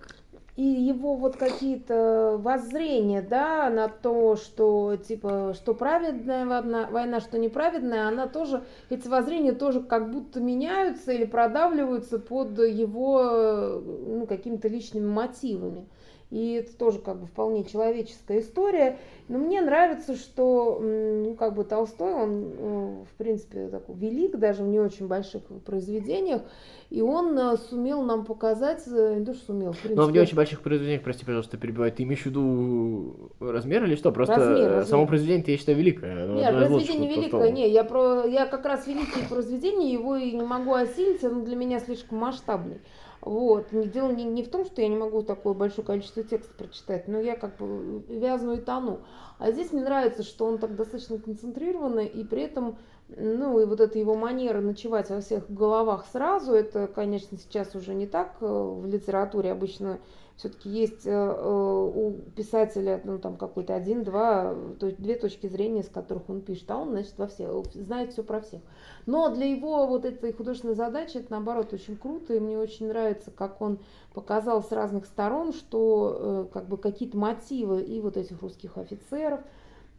и 0.57 0.63
его 0.63 1.15
вот 1.15 1.38
какие-то 1.38 2.38
воззрения, 2.38 3.21
да, 3.21 3.69
на 3.69 3.88
то, 3.88 4.36
что 4.36 4.98
типа, 4.98 5.53
что 5.56 5.74
праведная 5.74 6.45
война, 6.45 6.88
война, 6.92 7.19
что 7.21 7.39
неправедная, 7.39 8.07
она 8.07 8.27
тоже, 8.27 8.63
эти 8.89 9.07
воззрения 9.07 9.53
тоже 9.53 9.81
как 9.81 10.12
будто 10.12 10.42
меняются 10.42 11.13
или 11.13 11.25
продавливаются 11.25 12.19
под 12.19 12.59
его, 12.59 13.81
ну, 13.81 14.25
какими-то 14.27 14.68
личными 14.68 15.07
мотивами. 15.07 15.88
И 16.31 16.54
это 16.54 16.75
тоже 16.78 17.00
как 17.00 17.19
бы 17.19 17.28
вполне 17.28 17.66
человеческая 17.66 18.39
история. 18.39 18.98
Но 19.28 19.38
мне 19.38 19.62
нравится, 19.62 20.16
что 20.16 20.80
ну, 20.81 21.36
как 21.36 21.54
бы 21.56 21.66
Толстой, 21.66 22.13
он 22.13 22.51
э, 22.57 23.04
в 23.04 23.18
принципе 23.18 23.68
такой 23.68 23.95
велик, 23.95 24.38
даже 24.38 24.63
в 24.63 24.68
не 24.68 24.80
очень 24.80 25.07
больших 25.07 25.44
произведениях. 25.66 26.42
И 26.89 27.01
он 27.01 27.38
э, 27.38 27.57
сумел 27.57 28.01
нам 28.04 28.24
показать, 28.24 28.83
э, 28.88 29.16
не 29.19 29.25
то, 29.25 29.33
что 29.33 29.48
сумел, 29.48 29.74
в 29.74 29.78
принципе. 29.80 30.01
Но 30.01 30.07
в 30.07 30.12
не 30.13 30.19
очень 30.19 30.38
больших 30.38 30.62
произведениях, 30.62 31.04
прости, 31.04 31.25
пожалуйста, 31.25 31.57
перебиваю, 31.57 31.92
ты 31.92 32.04
имеешь 32.04 32.22
в 32.22 32.25
виду 32.28 33.31
размер 33.42 33.84
или 33.84 33.95
что? 33.95 34.13
Просто 34.13 34.36
размер, 34.36 34.69
размер. 34.69 34.86
само 34.86 35.07
произведение 35.07 35.44
ты, 35.44 35.51
я 35.51 35.57
считаю, 35.57 35.77
великое. 35.77 36.27
Нет, 36.27 36.56
произведение 36.56 37.10
великое, 37.10 37.51
не, 37.51 37.69
я, 37.69 37.84
про, 37.84 38.25
я 38.25 38.45
как 38.45 38.66
раз 38.66 38.88
великие 38.88 39.25
произведения, 39.27 39.92
его 39.92 40.16
и 40.16 40.31
не 40.31 40.44
могу 40.44 40.74
осилить, 40.74 41.22
он 41.25 41.44
для 41.44 41.57
меня 41.57 41.80
слишком 41.80 42.19
масштабный. 42.19 42.80
Вот. 43.21 43.71
Не, 43.71 43.88
дело 43.88 44.12
не, 44.12 44.23
не 44.23 44.44
в 44.44 44.50
том, 44.50 44.65
что 44.65 44.81
я 44.81 44.88
не 44.88 44.97
могу 44.97 45.21
такое 45.21 45.53
большое 45.53 45.85
количество 45.85 46.23
текста 46.23 46.53
прочитать, 46.56 47.07
но 47.07 47.19
я 47.19 47.35
как 47.35 47.57
бы 47.57 48.03
вязну 48.07 48.53
и 48.53 48.57
тону. 48.60 49.01
А 49.38 49.51
здесь 49.51 49.72
мне 49.72 49.84
нравится, 49.84 50.24
что 50.24 50.46
он 50.46 50.57
так 50.57 50.75
достаточно 50.75 51.19
концентрированный, 51.19 52.07
и 52.07 52.24
при 52.24 52.41
этом, 52.43 52.77
ну, 53.10 53.60
и 53.60 53.65
вот 53.65 53.79
эта 53.79 54.00
его 54.00 54.15
манера 54.15 54.60
ночевать 54.60 55.10
во 55.10 55.22
всех 55.22 55.51
головах 55.51 56.05
сразу, 56.12 56.53
это, 56.53 56.88
конечно, 56.88 57.38
сейчас 57.38 57.75
уже 57.75 57.93
не 57.93 58.07
так 58.07 58.38
э, 58.41 58.46
в 58.46 58.88
литературе. 58.88 59.51
Обычно 59.51 60.00
все-таки 60.41 60.69
есть 60.69 61.05
э, 61.05 61.12
э, 61.12 61.91
у 61.95 62.13
писателя 62.36 63.00
ну, 63.03 63.19
там 63.19 63.38
какой-то 63.38 63.75
один-два, 63.75 64.55
то 64.79 64.88
есть 64.88 65.00
две 65.00 65.15
точки 65.15 65.45
зрения, 65.45 65.83
с 65.83 65.88
которых 65.88 66.29
он 66.29 66.41
пишет, 66.41 66.69
а 66.71 66.77
он, 66.77 66.89
значит, 66.89 67.13
во 67.17 67.27
всех, 67.27 67.51
знает 67.75 68.12
все 68.12 68.24
про 68.24 68.41
всех. 68.41 68.62
Но 69.05 69.29
для 69.29 69.45
его 69.45 69.86
вот 69.86 70.03
этой 70.03 70.33
художественной 70.33 70.74
задачи 70.74 71.17
это, 71.17 71.27
наоборот, 71.29 71.74
очень 71.74 71.95
круто, 71.95 72.33
и 72.33 72.39
мне 72.39 72.57
очень 72.57 72.88
нравится, 72.88 73.29
как 73.29 73.62
он 73.62 73.77
показал 74.15 74.63
с 74.63 74.71
разных 74.71 75.05
сторон, 75.05 75.53
что 75.53 76.17
э, 76.19 76.45
как 76.51 76.67
бы 76.67 76.77
какие-то 76.77 77.17
мотивы 77.17 77.83
и 77.83 78.01
вот 78.01 78.17
этих 78.17 78.41
русских 78.41 78.79
офицеров, 78.79 79.41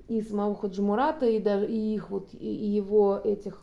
и 0.08 0.22
самого 0.22 0.56
Хаджимурата, 0.56 1.26
и 1.26 1.38
даже 1.38 1.68
и 1.68 1.94
их 1.94 2.10
вот 2.10 2.30
и 2.32 2.48
его 2.48 3.20
этих 3.22 3.62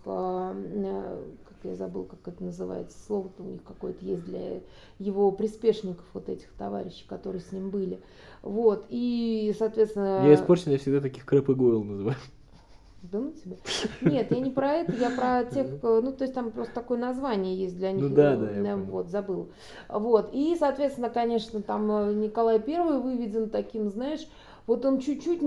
я 1.67 1.75
забыл, 1.75 2.05
как 2.05 2.19
это 2.27 2.43
называется, 2.43 2.97
слово-то 3.05 3.43
у 3.43 3.47
них 3.47 3.63
какое-то 3.63 4.03
есть 4.05 4.23
для 4.25 4.61
его 4.97 5.31
приспешников, 5.31 6.05
вот 6.13 6.29
этих 6.29 6.51
товарищей, 6.53 7.05
которые 7.07 7.41
с 7.41 7.51
ним 7.51 7.69
были. 7.69 7.99
Вот, 8.41 8.85
и, 8.89 9.53
соответственно... 9.57 10.25
Я 10.25 10.35
испорчен, 10.35 10.71
я 10.71 10.77
всегда 10.77 11.01
таких 11.01 11.25
крэп 11.25 11.49
и 11.49 11.53
гойл 11.53 11.83
называю. 11.83 12.17
Да 13.01 13.19
ну 13.19 13.31
тебя. 13.31 13.55
Нет, 14.01 14.29
я 14.29 14.39
не 14.39 14.51
про 14.51 14.73
это, 14.73 14.91
я 14.91 15.09
про 15.09 15.45
тех, 15.45 15.81
ну 15.81 16.11
то 16.11 16.23
есть 16.23 16.33
там 16.33 16.51
просто 16.51 16.73
такое 16.73 16.97
название 16.97 17.55
есть 17.55 17.77
для 17.77 17.93
них. 17.93 18.03
Ну 18.03 18.09
да, 18.09 18.35
да. 18.35 18.51
Я 18.51 18.75
вот, 18.75 19.07
забыл. 19.07 19.49
Вот, 19.87 20.31
и, 20.33 20.55
соответственно, 20.59 21.09
конечно, 21.09 21.61
там 21.61 21.89
э, 21.89 22.13
Николай 22.13 22.59
Первый 22.59 22.99
выведен 22.99 23.49
таким, 23.49 23.89
знаешь, 23.89 24.27
вот 24.67 24.85
он 24.85 24.99
чуть-чуть, 24.99 25.41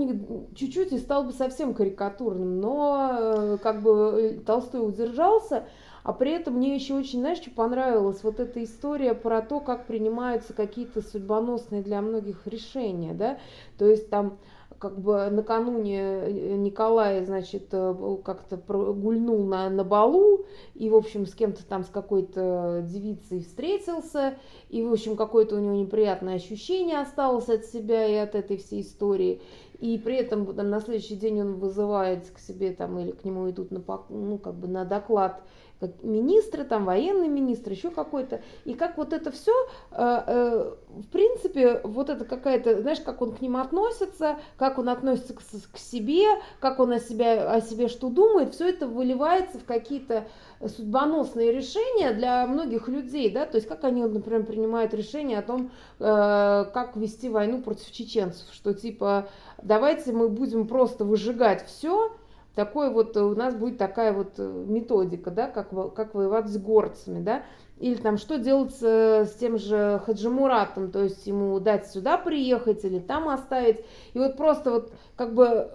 чуть-чуть 0.55 0.91
и 0.93 0.97
стал 0.97 1.25
бы 1.25 1.31
совсем 1.31 1.73
карикатурным, 1.73 2.59
но 2.59 3.09
э, 3.11 3.57
как 3.61 3.81
бы 3.81 3.91
э, 3.91 4.39
Толстой 4.39 4.85
удержался, 4.85 5.65
а 6.03 6.13
при 6.13 6.31
этом 6.31 6.55
мне 6.55 6.75
еще 6.75 6.95
очень, 6.95 7.19
знаешь, 7.19 7.39
что 7.39 7.51
понравилось? 7.51 8.23
Вот 8.23 8.39
эта 8.39 8.63
история 8.63 9.13
про 9.13 9.41
то, 9.41 9.59
как 9.59 9.87
принимаются 9.87 10.53
какие-то 10.53 11.01
судьбоносные 11.01 11.81
для 11.81 12.01
многих 12.01 12.45
решения, 12.45 13.13
да, 13.13 13.37
то 13.77 13.85
есть 13.85 14.09
там 14.09 14.37
как 14.83 14.99
бы 14.99 15.29
накануне 15.29 16.01
э, 16.01 16.55
Николай, 16.57 17.23
значит, 17.23 17.69
э, 17.71 18.17
как-то 18.25 18.57
гульнул 18.57 19.45
на, 19.45 19.69
на 19.69 19.85
балу, 19.85 20.45
и, 20.75 20.89
в 20.89 20.95
общем, 20.95 21.25
с 21.25 21.33
кем-то 21.33 21.65
там, 21.65 21.85
с 21.85 21.87
какой-то 21.87 22.83
девицей 22.85 23.39
встретился, 23.39 24.35
и, 24.67 24.83
в 24.83 24.91
общем, 24.91 25.15
какое-то 25.15 25.55
у 25.55 25.59
него 25.59 25.75
неприятное 25.75 26.35
ощущение 26.35 26.99
осталось 26.99 27.47
от 27.47 27.63
себя 27.63 28.05
и 28.05 28.15
от 28.15 28.35
этой 28.35 28.57
всей 28.57 28.81
истории. 28.81 29.41
И 29.79 29.97
при 29.97 30.17
этом 30.17 30.53
там, 30.53 30.69
на 30.69 30.81
следующий 30.81 31.15
день 31.15 31.39
он 31.39 31.53
вызывает 31.59 32.29
к 32.31 32.39
себе 32.39 32.73
там 32.73 32.99
или 32.99 33.11
к 33.11 33.23
нему 33.23 33.49
идут 33.49 33.71
на, 33.71 33.81
ну, 34.09 34.37
как 34.37 34.55
бы 34.55 34.67
на 34.67 34.83
доклад 34.83 35.41
как 35.79 36.01
министры, 36.03 36.63
там 36.63 36.85
военный 36.85 37.27
министр, 37.27 37.71
еще 37.71 37.91
какой-то. 37.91 38.41
И 38.65 38.73
как 38.73 38.97
вот 38.97 39.13
это 39.13 39.31
все, 39.31 39.51
э, 39.91 40.23
э, 40.27 40.71
в 40.89 41.07
принципе, 41.07 41.81
вот 41.83 42.09
это 42.09 42.25
какая-то, 42.25 42.81
знаешь, 42.81 43.01
как 43.01 43.21
он 43.21 43.33
к 43.33 43.41
ним 43.41 43.57
относится, 43.57 44.37
как 44.57 44.77
он 44.77 44.89
относится 44.89 45.33
к, 45.33 45.39
к 45.39 45.77
себе, 45.77 46.25
как 46.59 46.79
он 46.79 46.91
о, 46.93 46.99
себя, 46.99 47.51
о 47.51 47.61
себе 47.61 47.87
что 47.87 48.09
думает, 48.09 48.53
все 48.53 48.69
это 48.69 48.87
выливается 48.87 49.59
в 49.59 49.65
какие-то 49.65 50.27
судьбоносные 50.65 51.51
решения 51.51 52.13
для 52.13 52.45
многих 52.47 52.87
людей, 52.87 53.29
да, 53.29 53.45
то 53.45 53.57
есть 53.57 53.67
как 53.67 53.83
они, 53.83 54.03
например, 54.03 54.45
принимают 54.45 54.93
решение 54.93 55.39
о 55.39 55.43
том, 55.43 55.71
э, 55.99 56.65
как 56.73 56.95
вести 56.95 57.29
войну 57.29 57.61
против 57.61 57.91
чеченцев, 57.91 58.47
что 58.51 58.73
типа 58.73 59.27
давайте 59.61 60.11
мы 60.11 60.29
будем 60.29 60.67
просто 60.67 61.03
выжигать 61.03 61.65
все, 61.65 62.15
такой 62.55 62.91
вот 62.91 63.17
у 63.17 63.35
нас 63.35 63.55
будет 63.55 63.77
такая 63.77 64.13
вот 64.13 64.33
э, 64.37 64.65
методика, 64.67 65.31
да, 65.31 65.47
как, 65.47 65.69
как 65.93 66.13
воевать 66.13 66.47
с 66.47 66.57
горцами, 66.57 67.23
да, 67.23 67.43
или 67.79 67.95
там 67.95 68.17
что 68.17 68.37
делать 68.37 68.75
с 68.75 69.35
тем 69.39 69.57
же 69.57 70.01
Хаджимуратом, 70.05 70.91
то 70.91 71.03
есть 71.03 71.25
ему 71.25 71.59
дать 71.59 71.87
сюда 71.87 72.17
приехать 72.17 72.85
или 72.85 72.99
там 72.99 73.27
оставить, 73.27 73.83
и 74.13 74.19
вот 74.19 74.37
просто 74.37 74.71
вот 74.71 74.93
как 75.15 75.33
бы 75.33 75.71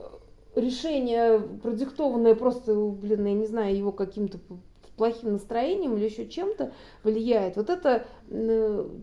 решение 0.54 1.40
продиктованное 1.40 2.35
просто, 2.35 2.75
блин, 2.75 3.26
я 3.26 3.35
не 3.35 3.47
знаю, 3.47 3.76
его 3.76 3.92
каким-то 3.92 4.38
плохим 4.97 5.32
настроением 5.32 5.97
или 5.97 6.06
еще 6.06 6.26
чем-то 6.26 6.73
влияет. 7.04 7.56
Вот 7.56 7.70
это, 7.70 8.04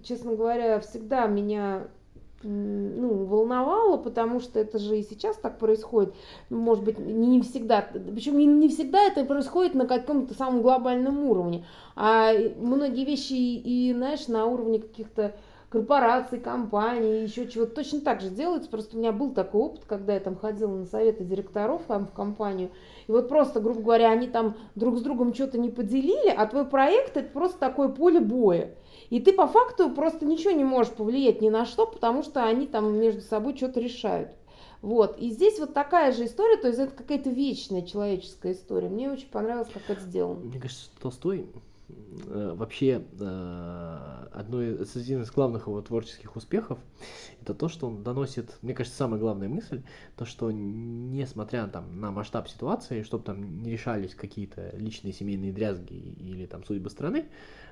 честно 0.04 0.36
говоря, 0.36 0.80
всегда 0.80 1.26
меня 1.26 1.88
ну, 2.46 3.26
волновало, 3.26 3.98
потому 3.98 4.40
что 4.40 4.60
это 4.60 4.78
же 4.78 5.00
и 5.00 5.04
сейчас 5.04 5.36
так 5.38 5.58
происходит. 5.58 6.14
Может 6.50 6.84
быть, 6.84 7.00
не 7.00 7.42
всегда, 7.42 7.88
причем 7.92 8.38
не, 8.38 8.70
всегда 8.70 9.02
это 9.02 9.26
происходит 9.26 9.74
на 9.74 9.88
каком-то 9.88 10.34
самом 10.34 10.62
глобальном 10.62 11.24
уровне, 11.24 11.66
а 11.96 12.32
многие 12.58 13.06
вещи 13.06 13.34
и, 13.34 13.94
знаешь, 13.94 14.28
на 14.28 14.46
уровне 14.46 14.80
каких-то 14.80 15.36
корпораций, 15.70 16.40
компаний, 16.40 17.24
еще 17.24 17.48
чего-то 17.48 17.76
точно 17.76 18.00
так 18.00 18.22
же 18.22 18.30
делается. 18.30 18.70
Просто 18.70 18.96
у 18.96 19.00
меня 19.00 19.12
был 19.12 19.32
такой 19.32 19.62
опыт, 19.62 19.82
когда 19.86 20.14
я 20.14 20.20
там 20.20 20.38
ходила 20.38 20.74
на 20.74 20.86
советы 20.86 21.26
директоров 21.26 21.82
там, 21.88 22.06
в 22.06 22.14
компанию, 22.14 22.70
и 23.08 23.12
вот 23.12 23.28
просто, 23.28 23.60
грубо 23.60 23.82
говоря, 23.82 24.12
они 24.12 24.28
там 24.28 24.56
друг 24.76 24.98
с 24.98 25.02
другом 25.02 25.34
что-то 25.34 25.58
не 25.58 25.70
поделили, 25.70 26.30
а 26.30 26.46
твой 26.46 26.66
проект 26.66 27.18
это 27.18 27.30
просто 27.30 27.60
такое 27.60 27.90
поле 27.90 28.20
боя. 28.20 28.76
И 29.10 29.20
ты 29.20 29.34
по 29.34 29.48
факту 29.48 29.90
просто 29.90 30.26
ничего 30.26 30.52
не 30.52 30.64
можешь 30.64 30.94
повлиять 30.94 31.42
ни 31.42 31.50
на 31.50 31.66
что, 31.66 31.86
потому 31.86 32.24
что 32.24 32.44
они 32.44 32.68
там 32.68 32.98
между 32.98 33.22
собой 33.22 33.56
что-то 33.56 33.80
решают. 33.80 34.30
Вот. 34.82 35.18
И 35.18 35.32
здесь 35.32 35.60
вот 35.60 35.74
такая 35.74 36.12
же 36.12 36.26
история, 36.26 36.58
то 36.58 36.68
есть 36.68 36.80
это 36.80 36.92
какая-то 36.96 37.30
вечная 37.30 37.82
человеческая 37.82 38.54
история. 38.54 38.90
Мне 38.90 39.10
очень 39.10 39.30
понравилось, 39.30 39.70
как 39.74 39.90
это 39.90 40.02
сделано. 40.02 40.42
Мне 40.42 40.60
кажется, 40.60 40.90
Толстой 41.02 41.48
э, 41.90 42.54
вообще 42.56 43.04
э, 43.20 44.28
одной 44.32 44.84
из, 44.84 44.96
один 44.96 45.24
из 45.24 45.32
главных 45.32 45.68
его 45.68 45.82
творческих 45.82 46.36
успехов 46.36 46.78
это 47.42 47.54
то, 47.54 47.70
что 47.70 47.88
он 47.88 48.04
доносит, 48.04 48.58
мне 48.62 48.74
кажется, 48.74 48.98
самая 48.98 49.20
главная 49.20 49.48
мысль, 49.48 49.84
то, 50.18 50.26
что 50.26 50.52
несмотря 50.52 51.68
там, 51.68 52.00
на 52.00 52.12
масштаб 52.12 52.50
ситуации, 52.50 53.04
чтобы 53.04 53.24
там 53.24 53.62
не 53.62 53.72
решались 53.72 54.16
какие-то 54.16 54.76
личные 54.78 55.14
семейные 55.14 55.54
дрязги 55.54 55.94
или 55.94 56.46
там 56.48 56.64
судьбы 56.64 56.90
страны, 56.90 57.26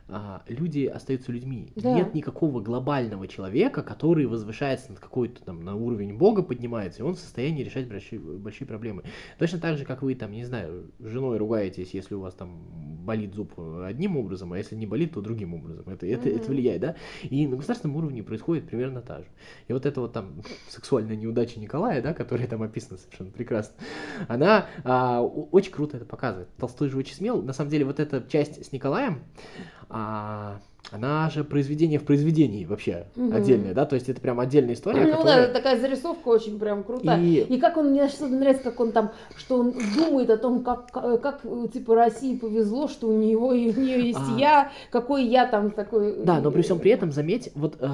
а, 0.10 0.44
люди 0.48 0.86
остаются 0.86 1.32
людьми. 1.32 1.72
Да. 1.76 1.94
Нет 1.94 2.14
никакого 2.14 2.60
глобального 2.60 3.28
человека, 3.28 3.84
который 3.84 4.26
возвышается 4.26 4.92
над 4.92 5.00
какой-то 5.00 5.44
там 5.44 5.64
на 5.64 5.76
уровень 5.76 6.18
Бога 6.18 6.44
поднимается, 6.44 7.00
и 7.00 7.04
он 7.04 7.16
в 7.16 7.20
состоянии 7.20 7.64
решать 7.64 7.88
большие, 7.88 8.20
большие 8.20 8.68
проблемы. 8.68 9.04
Точно 9.40 9.60
так 9.60 9.78
же, 9.78 9.86
как 9.86 10.02
вы 10.02 10.16
там, 10.16 10.32
не 10.32 10.44
знаю, 10.44 10.92
с 11.00 11.08
женой 11.08 11.38
ругаетесь, 11.38 11.94
если 11.94 12.16
у 12.16 12.20
вас 12.20 12.34
там 12.34 12.64
болит 13.04 13.34
зуб 13.34 13.54
одним 13.84 14.18
образом, 14.18 14.54
а 14.54 14.58
если 14.58 14.76
не 14.76 14.86
болит, 14.86 15.14
то 15.14 15.22
другим 15.22 15.54
образом. 15.54 15.88
Это, 15.88 16.06
это, 16.06 16.30
mm-hmm. 16.30 16.36
это 16.36 16.48
влияет, 16.50 16.82
да? 16.82 16.96
И 17.24 17.48
на 17.48 17.56
государственном 17.56 17.98
уровне 17.98 18.24
происходит 18.24 18.68
примерно 18.68 19.02
так 19.02 19.24
же. 19.24 19.30
И 19.68 19.74
вот 19.74 19.86
эта 19.86 20.02
вот 20.02 20.14
там 20.14 20.42
сексуальная 20.68 21.16
неудача 21.16 21.60
Николая, 21.60 22.02
да, 22.02 22.14
которая 22.14 22.48
там 22.48 22.62
описана 22.64 22.98
совершенно 22.98 23.32
прекрасно, 23.32 23.76
она 24.28 24.68
а, 24.84 25.22
очень 25.22 25.72
круто 25.72 25.98
это 25.98 26.06
показывает. 26.06 26.50
Толстой 26.58 26.90
же 26.90 26.98
очень 26.98 27.16
смел. 27.16 27.42
На 27.42 27.54
самом 27.54 27.72
деле, 27.72 27.86
вот 27.86 28.00
эта 28.00 28.24
часть 28.30 28.66
с 28.66 28.72
Николаем, 28.72 29.22
а, 29.94 30.60
она 30.92 31.30
же 31.30 31.44
произведение 31.44 32.00
в 32.00 32.04
произведении 32.04 32.66
вообще 32.66 33.08
угу. 33.16 33.34
отдельное, 33.34 33.74
да, 33.74 33.86
то 33.86 33.96
есть 33.96 34.10
это 34.10 34.22
прям 34.22 34.40
отдельная 34.40 34.74
история. 34.74 35.06
Ну 35.06 35.18
которая... 35.18 35.48
да, 35.48 35.54
такая 35.54 35.80
зарисовка 35.80 36.28
очень 36.28 36.60
прям 36.60 36.84
крутая. 36.84 37.22
И... 37.22 37.42
и 37.42 37.60
как 37.60 37.78
он, 37.78 37.92
мне 37.92 38.08
что-то 38.10 38.34
нравится, 38.34 38.64
как 38.64 38.80
он 38.80 38.92
там, 38.92 39.12
что 39.36 39.60
он 39.60 39.74
думает 39.98 40.30
о 40.30 40.38
том, 40.38 40.64
как, 40.64 40.92
как 40.92 41.42
типа 41.74 41.96
России 41.96 42.38
повезло, 42.38 42.88
что 42.88 43.08
у 43.08 43.18
него 43.18 43.54
и 43.54 43.70
у 43.70 43.80
нее 43.80 44.08
есть 44.08 44.20
а... 44.20 44.40
я, 44.40 44.72
какой 44.92 45.26
я 45.26 45.48
там 45.48 45.72
такой. 45.72 46.24
Да, 46.24 46.42
но 46.42 46.52
при 46.52 46.62
всем 46.62 46.80
при 46.80 46.92
этом, 46.92 47.12
заметь, 47.12 47.50
вот 47.56 47.78
э, 47.80 47.88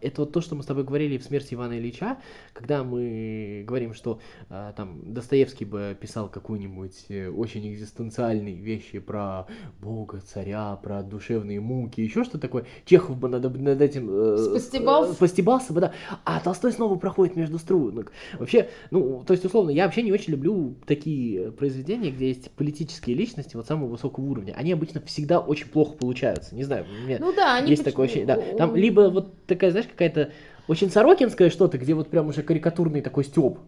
это 0.00 0.22
вот 0.22 0.32
то, 0.32 0.40
что 0.40 0.54
мы 0.54 0.64
с 0.64 0.66
тобой 0.66 0.84
говорили 0.84 1.18
в 1.18 1.24
смерти 1.24 1.54
Ивана 1.54 1.78
Ильича, 1.78 2.18
когда 2.52 2.82
мы 2.84 3.64
говорим, 3.66 3.94
что 3.94 4.18
э, 4.50 4.72
там 4.76 5.14
Достоевский 5.14 5.64
бы 5.64 5.96
писал 5.98 6.28
какую-нибудь 6.28 7.06
э, 7.08 7.28
очень 7.28 7.72
экзистенциальные 7.72 8.56
вещи 8.56 8.98
про 8.98 9.46
Бога, 9.80 10.20
царя, 10.20 10.76
про 10.82 11.02
душевные 11.02 11.60
муки, 11.60 12.00
еще 12.00 12.23
что 12.24 12.38
такое. 12.38 12.64
Чехов 12.84 13.16
бы 13.16 13.28
над, 13.28 13.42
над 13.60 13.80
этим 13.80 14.08
э, 14.10 14.38
спостебался. 14.38 15.12
Э, 15.12 15.14
спостебался 15.14 15.72
бы, 15.72 15.80
да. 15.80 15.92
А 16.24 16.40
Толстой 16.40 16.72
снова 16.72 16.96
проходит 16.96 17.36
между 17.36 17.58
струнок. 17.58 18.12
Вообще, 18.38 18.68
ну, 18.90 19.22
то 19.26 19.32
есть, 19.32 19.44
условно, 19.44 19.70
я 19.70 19.84
вообще 19.84 20.02
не 20.02 20.12
очень 20.12 20.32
люблю 20.32 20.74
такие 20.86 21.52
произведения, 21.52 22.10
где 22.10 22.28
есть 22.28 22.50
политические 22.52 23.16
личности 23.16 23.56
вот 23.56 23.66
самого 23.66 23.88
высокого 23.90 24.24
уровня. 24.24 24.54
Они 24.56 24.72
обычно 24.72 25.00
всегда 25.00 25.40
очень 25.40 25.66
плохо 25.66 25.92
получаются. 25.96 26.54
Не 26.54 26.64
знаю, 26.64 26.86
у 26.88 27.06
меня 27.06 27.18
ну, 27.20 27.32
да, 27.34 27.58
есть 27.58 27.82
почему... 27.82 27.84
такое 27.84 28.06
ощущение. 28.06 28.26
Да. 28.26 28.56
Там 28.56 28.76
либо 28.76 29.10
вот 29.10 29.46
такая, 29.46 29.70
знаешь, 29.70 29.86
какая-то 29.86 30.30
очень 30.66 30.90
сорокинское 30.90 31.50
что-то, 31.50 31.78
где 31.78 31.94
вот 31.94 32.08
прям 32.08 32.28
уже 32.28 32.42
карикатурный 32.42 33.02
такой 33.02 33.24
стёб. 33.24 33.58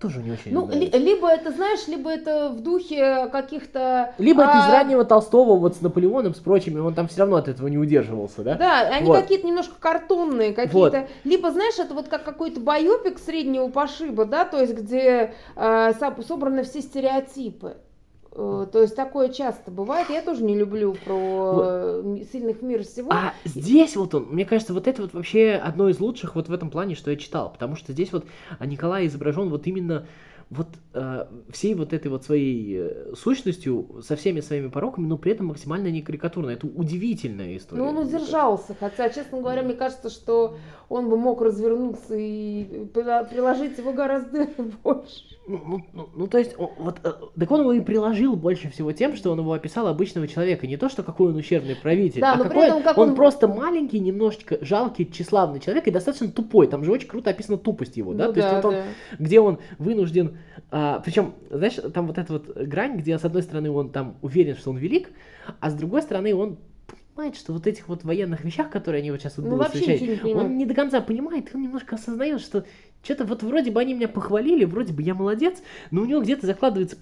Тоже 0.00 0.22
не 0.22 0.32
очень. 0.32 0.52
Ну, 0.52 0.68
ли, 0.70 0.86
либо 0.90 1.28
это, 1.28 1.50
знаешь, 1.52 1.86
либо 1.88 2.10
это 2.10 2.50
в 2.50 2.60
духе 2.60 3.28
каких-то... 3.32 4.14
Либо 4.18 4.42
а... 4.42 4.48
это 4.48 4.58
из 4.58 4.68
а, 4.70 4.72
раннего 4.72 5.04
Толстого 5.04 5.56
вот 5.56 5.76
с 5.76 5.80
Наполеоном, 5.80 6.34
с 6.34 6.38
прочими, 6.38 6.78
он 6.78 6.94
там 6.94 7.08
все 7.08 7.20
равно 7.20 7.36
от 7.36 7.48
этого 7.48 7.68
не 7.68 7.78
удерживался, 7.78 8.42
да? 8.42 8.54
Да, 8.54 8.80
они 8.88 9.06
вот. 9.06 9.20
какие-то 9.20 9.46
немножко 9.46 9.74
картонные, 9.78 10.52
какие-то... 10.52 11.00
Вот. 11.00 11.08
Либо, 11.24 11.50
знаешь, 11.50 11.78
это 11.78 11.94
вот 11.94 12.08
как 12.08 12.24
какой-то 12.24 12.60
байопик 12.60 13.18
среднего 13.18 13.68
пошиба, 13.68 14.24
да, 14.24 14.44
то 14.44 14.60
есть 14.60 14.74
где 14.74 15.34
э, 15.56 15.92
собраны 16.26 16.64
все 16.64 16.82
стереотипы. 16.82 17.76
Э, 18.32 18.66
то 18.70 18.80
есть 18.80 18.96
такое 18.96 19.28
часто 19.30 19.70
бывает. 19.70 20.08
Я 20.10 20.22
тоже 20.22 20.44
не 20.44 20.56
люблю 20.56 20.94
про 21.04 22.02
вот. 22.02 22.28
сильных 22.32 22.62
мир 22.62 22.84
всего. 22.84 23.10
А 23.12 23.34
здесь 23.44 23.96
вот 23.96 24.14
он, 24.14 24.28
мне 24.30 24.44
кажется, 24.44 24.74
вот 24.74 24.86
это 24.86 25.02
вот 25.02 25.14
вообще 25.14 25.52
одно 25.52 25.88
из 25.88 26.00
лучших 26.00 26.34
вот 26.34 26.48
в 26.48 26.52
этом 26.52 26.70
плане, 26.70 26.94
что 26.94 27.10
я 27.10 27.16
читал. 27.16 27.50
Потому 27.52 27.76
что 27.76 27.92
здесь 27.92 28.12
вот 28.12 28.24
Николай 28.60 29.06
изображен 29.06 29.48
вот 29.48 29.66
именно 29.66 30.06
вот 30.50 30.66
э, 30.94 31.26
всей 31.50 31.74
вот 31.74 31.92
этой 31.92 32.08
вот 32.08 32.24
своей 32.24 32.80
э, 32.80 33.14
сущностью, 33.14 34.02
со 34.02 34.16
всеми 34.16 34.40
своими 34.40 34.66
пороками, 34.66 35.06
но 35.06 35.16
при 35.16 35.30
этом 35.30 35.46
максимально 35.46 35.88
не 35.88 36.02
карикатурно. 36.02 36.50
Это 36.50 36.66
удивительная 36.66 37.56
история. 37.56 37.82
Ну, 37.82 37.88
он 37.88 37.98
удержался, 37.98 38.74
хотя, 38.78 39.08
честно 39.10 39.38
говоря, 39.40 39.62
мне 39.62 39.74
кажется, 39.74 40.10
что 40.10 40.56
он 40.88 41.08
бы 41.08 41.16
мог 41.16 41.40
развернуться 41.40 42.16
и 42.16 42.84
приложить 42.92 43.78
его 43.78 43.92
гораздо 43.92 44.48
больше. 44.82 45.22
Ну, 45.46 45.60
ну, 45.64 45.80
ну, 45.92 46.08
ну 46.14 46.26
то 46.26 46.38
есть, 46.38 46.56
вот, 46.56 46.98
э, 47.04 47.12
так 47.38 47.50
он 47.50 47.60
его 47.60 47.72
и 47.72 47.80
приложил 47.80 48.34
больше 48.34 48.70
всего 48.70 48.90
тем, 48.90 49.14
что 49.14 49.30
он 49.30 49.38
его 49.38 49.52
описал 49.52 49.86
обычного 49.86 50.26
человека. 50.26 50.66
Не 50.66 50.76
то, 50.76 50.88
что 50.88 51.04
какой 51.04 51.28
он 51.28 51.36
ущербный 51.36 51.76
правитель, 51.76 52.20
да, 52.20 52.34
а 52.34 52.38
какой 52.38 52.66
этом, 52.66 52.82
как 52.82 52.98
он, 52.98 53.10
он 53.10 53.14
просто 53.14 53.46
маленький, 53.46 54.00
немножечко 54.00 54.58
жалкий, 54.62 55.08
тщеславный 55.08 55.60
человек 55.60 55.86
и 55.86 55.92
достаточно 55.92 56.28
тупой. 56.28 56.66
Там 56.66 56.84
же 56.84 56.90
очень 56.90 57.06
круто 57.06 57.30
описана 57.30 57.56
тупость 57.56 57.96
его, 57.96 58.14
да? 58.14 58.26
Ну, 58.26 58.32
то 58.32 58.40
да, 58.40 58.50
есть, 58.50 58.64
вот 58.64 58.72
да. 58.72 58.78
он, 58.78 58.84
где 59.18 59.40
он 59.40 59.58
вынужден 59.78 60.39
а, 60.70 61.00
причем, 61.00 61.34
знаешь, 61.50 61.74
там 61.92 62.06
вот 62.06 62.18
эта 62.18 62.32
вот 62.32 62.48
грань, 62.56 62.96
где 62.96 63.18
с 63.18 63.24
одной 63.24 63.42
стороны 63.42 63.70
он 63.70 63.90
там 63.90 64.16
уверен, 64.22 64.56
что 64.56 64.70
он 64.70 64.76
велик, 64.76 65.10
а 65.60 65.70
с 65.70 65.74
другой 65.74 66.02
стороны 66.02 66.34
он 66.34 66.58
понимает, 67.14 67.36
что 67.36 67.52
вот 67.52 67.66
этих 67.66 67.88
вот 67.88 68.04
военных 68.04 68.44
вещах, 68.44 68.70
которые 68.70 69.00
они 69.00 69.10
вот 69.10 69.20
сейчас 69.20 69.36
вот 69.36 69.46
ну, 69.46 69.56
будут 69.56 69.68
встречать, 69.68 70.22
не 70.22 70.34
он 70.34 70.56
не 70.56 70.66
до 70.66 70.74
конца 70.74 71.00
понимает, 71.00 71.50
он 71.54 71.62
немножко 71.62 71.96
осознает, 71.96 72.40
что 72.40 72.64
что-то 73.02 73.24
вот 73.24 73.42
вроде 73.42 73.70
бы 73.70 73.80
они 73.80 73.94
меня 73.94 74.08
похвалили, 74.08 74.64
вроде 74.64 74.92
бы 74.92 75.02
я 75.02 75.14
молодец, 75.14 75.62
но 75.90 76.02
у 76.02 76.04
него 76.04 76.20
где-то 76.22 76.46
закладывается 76.46 76.96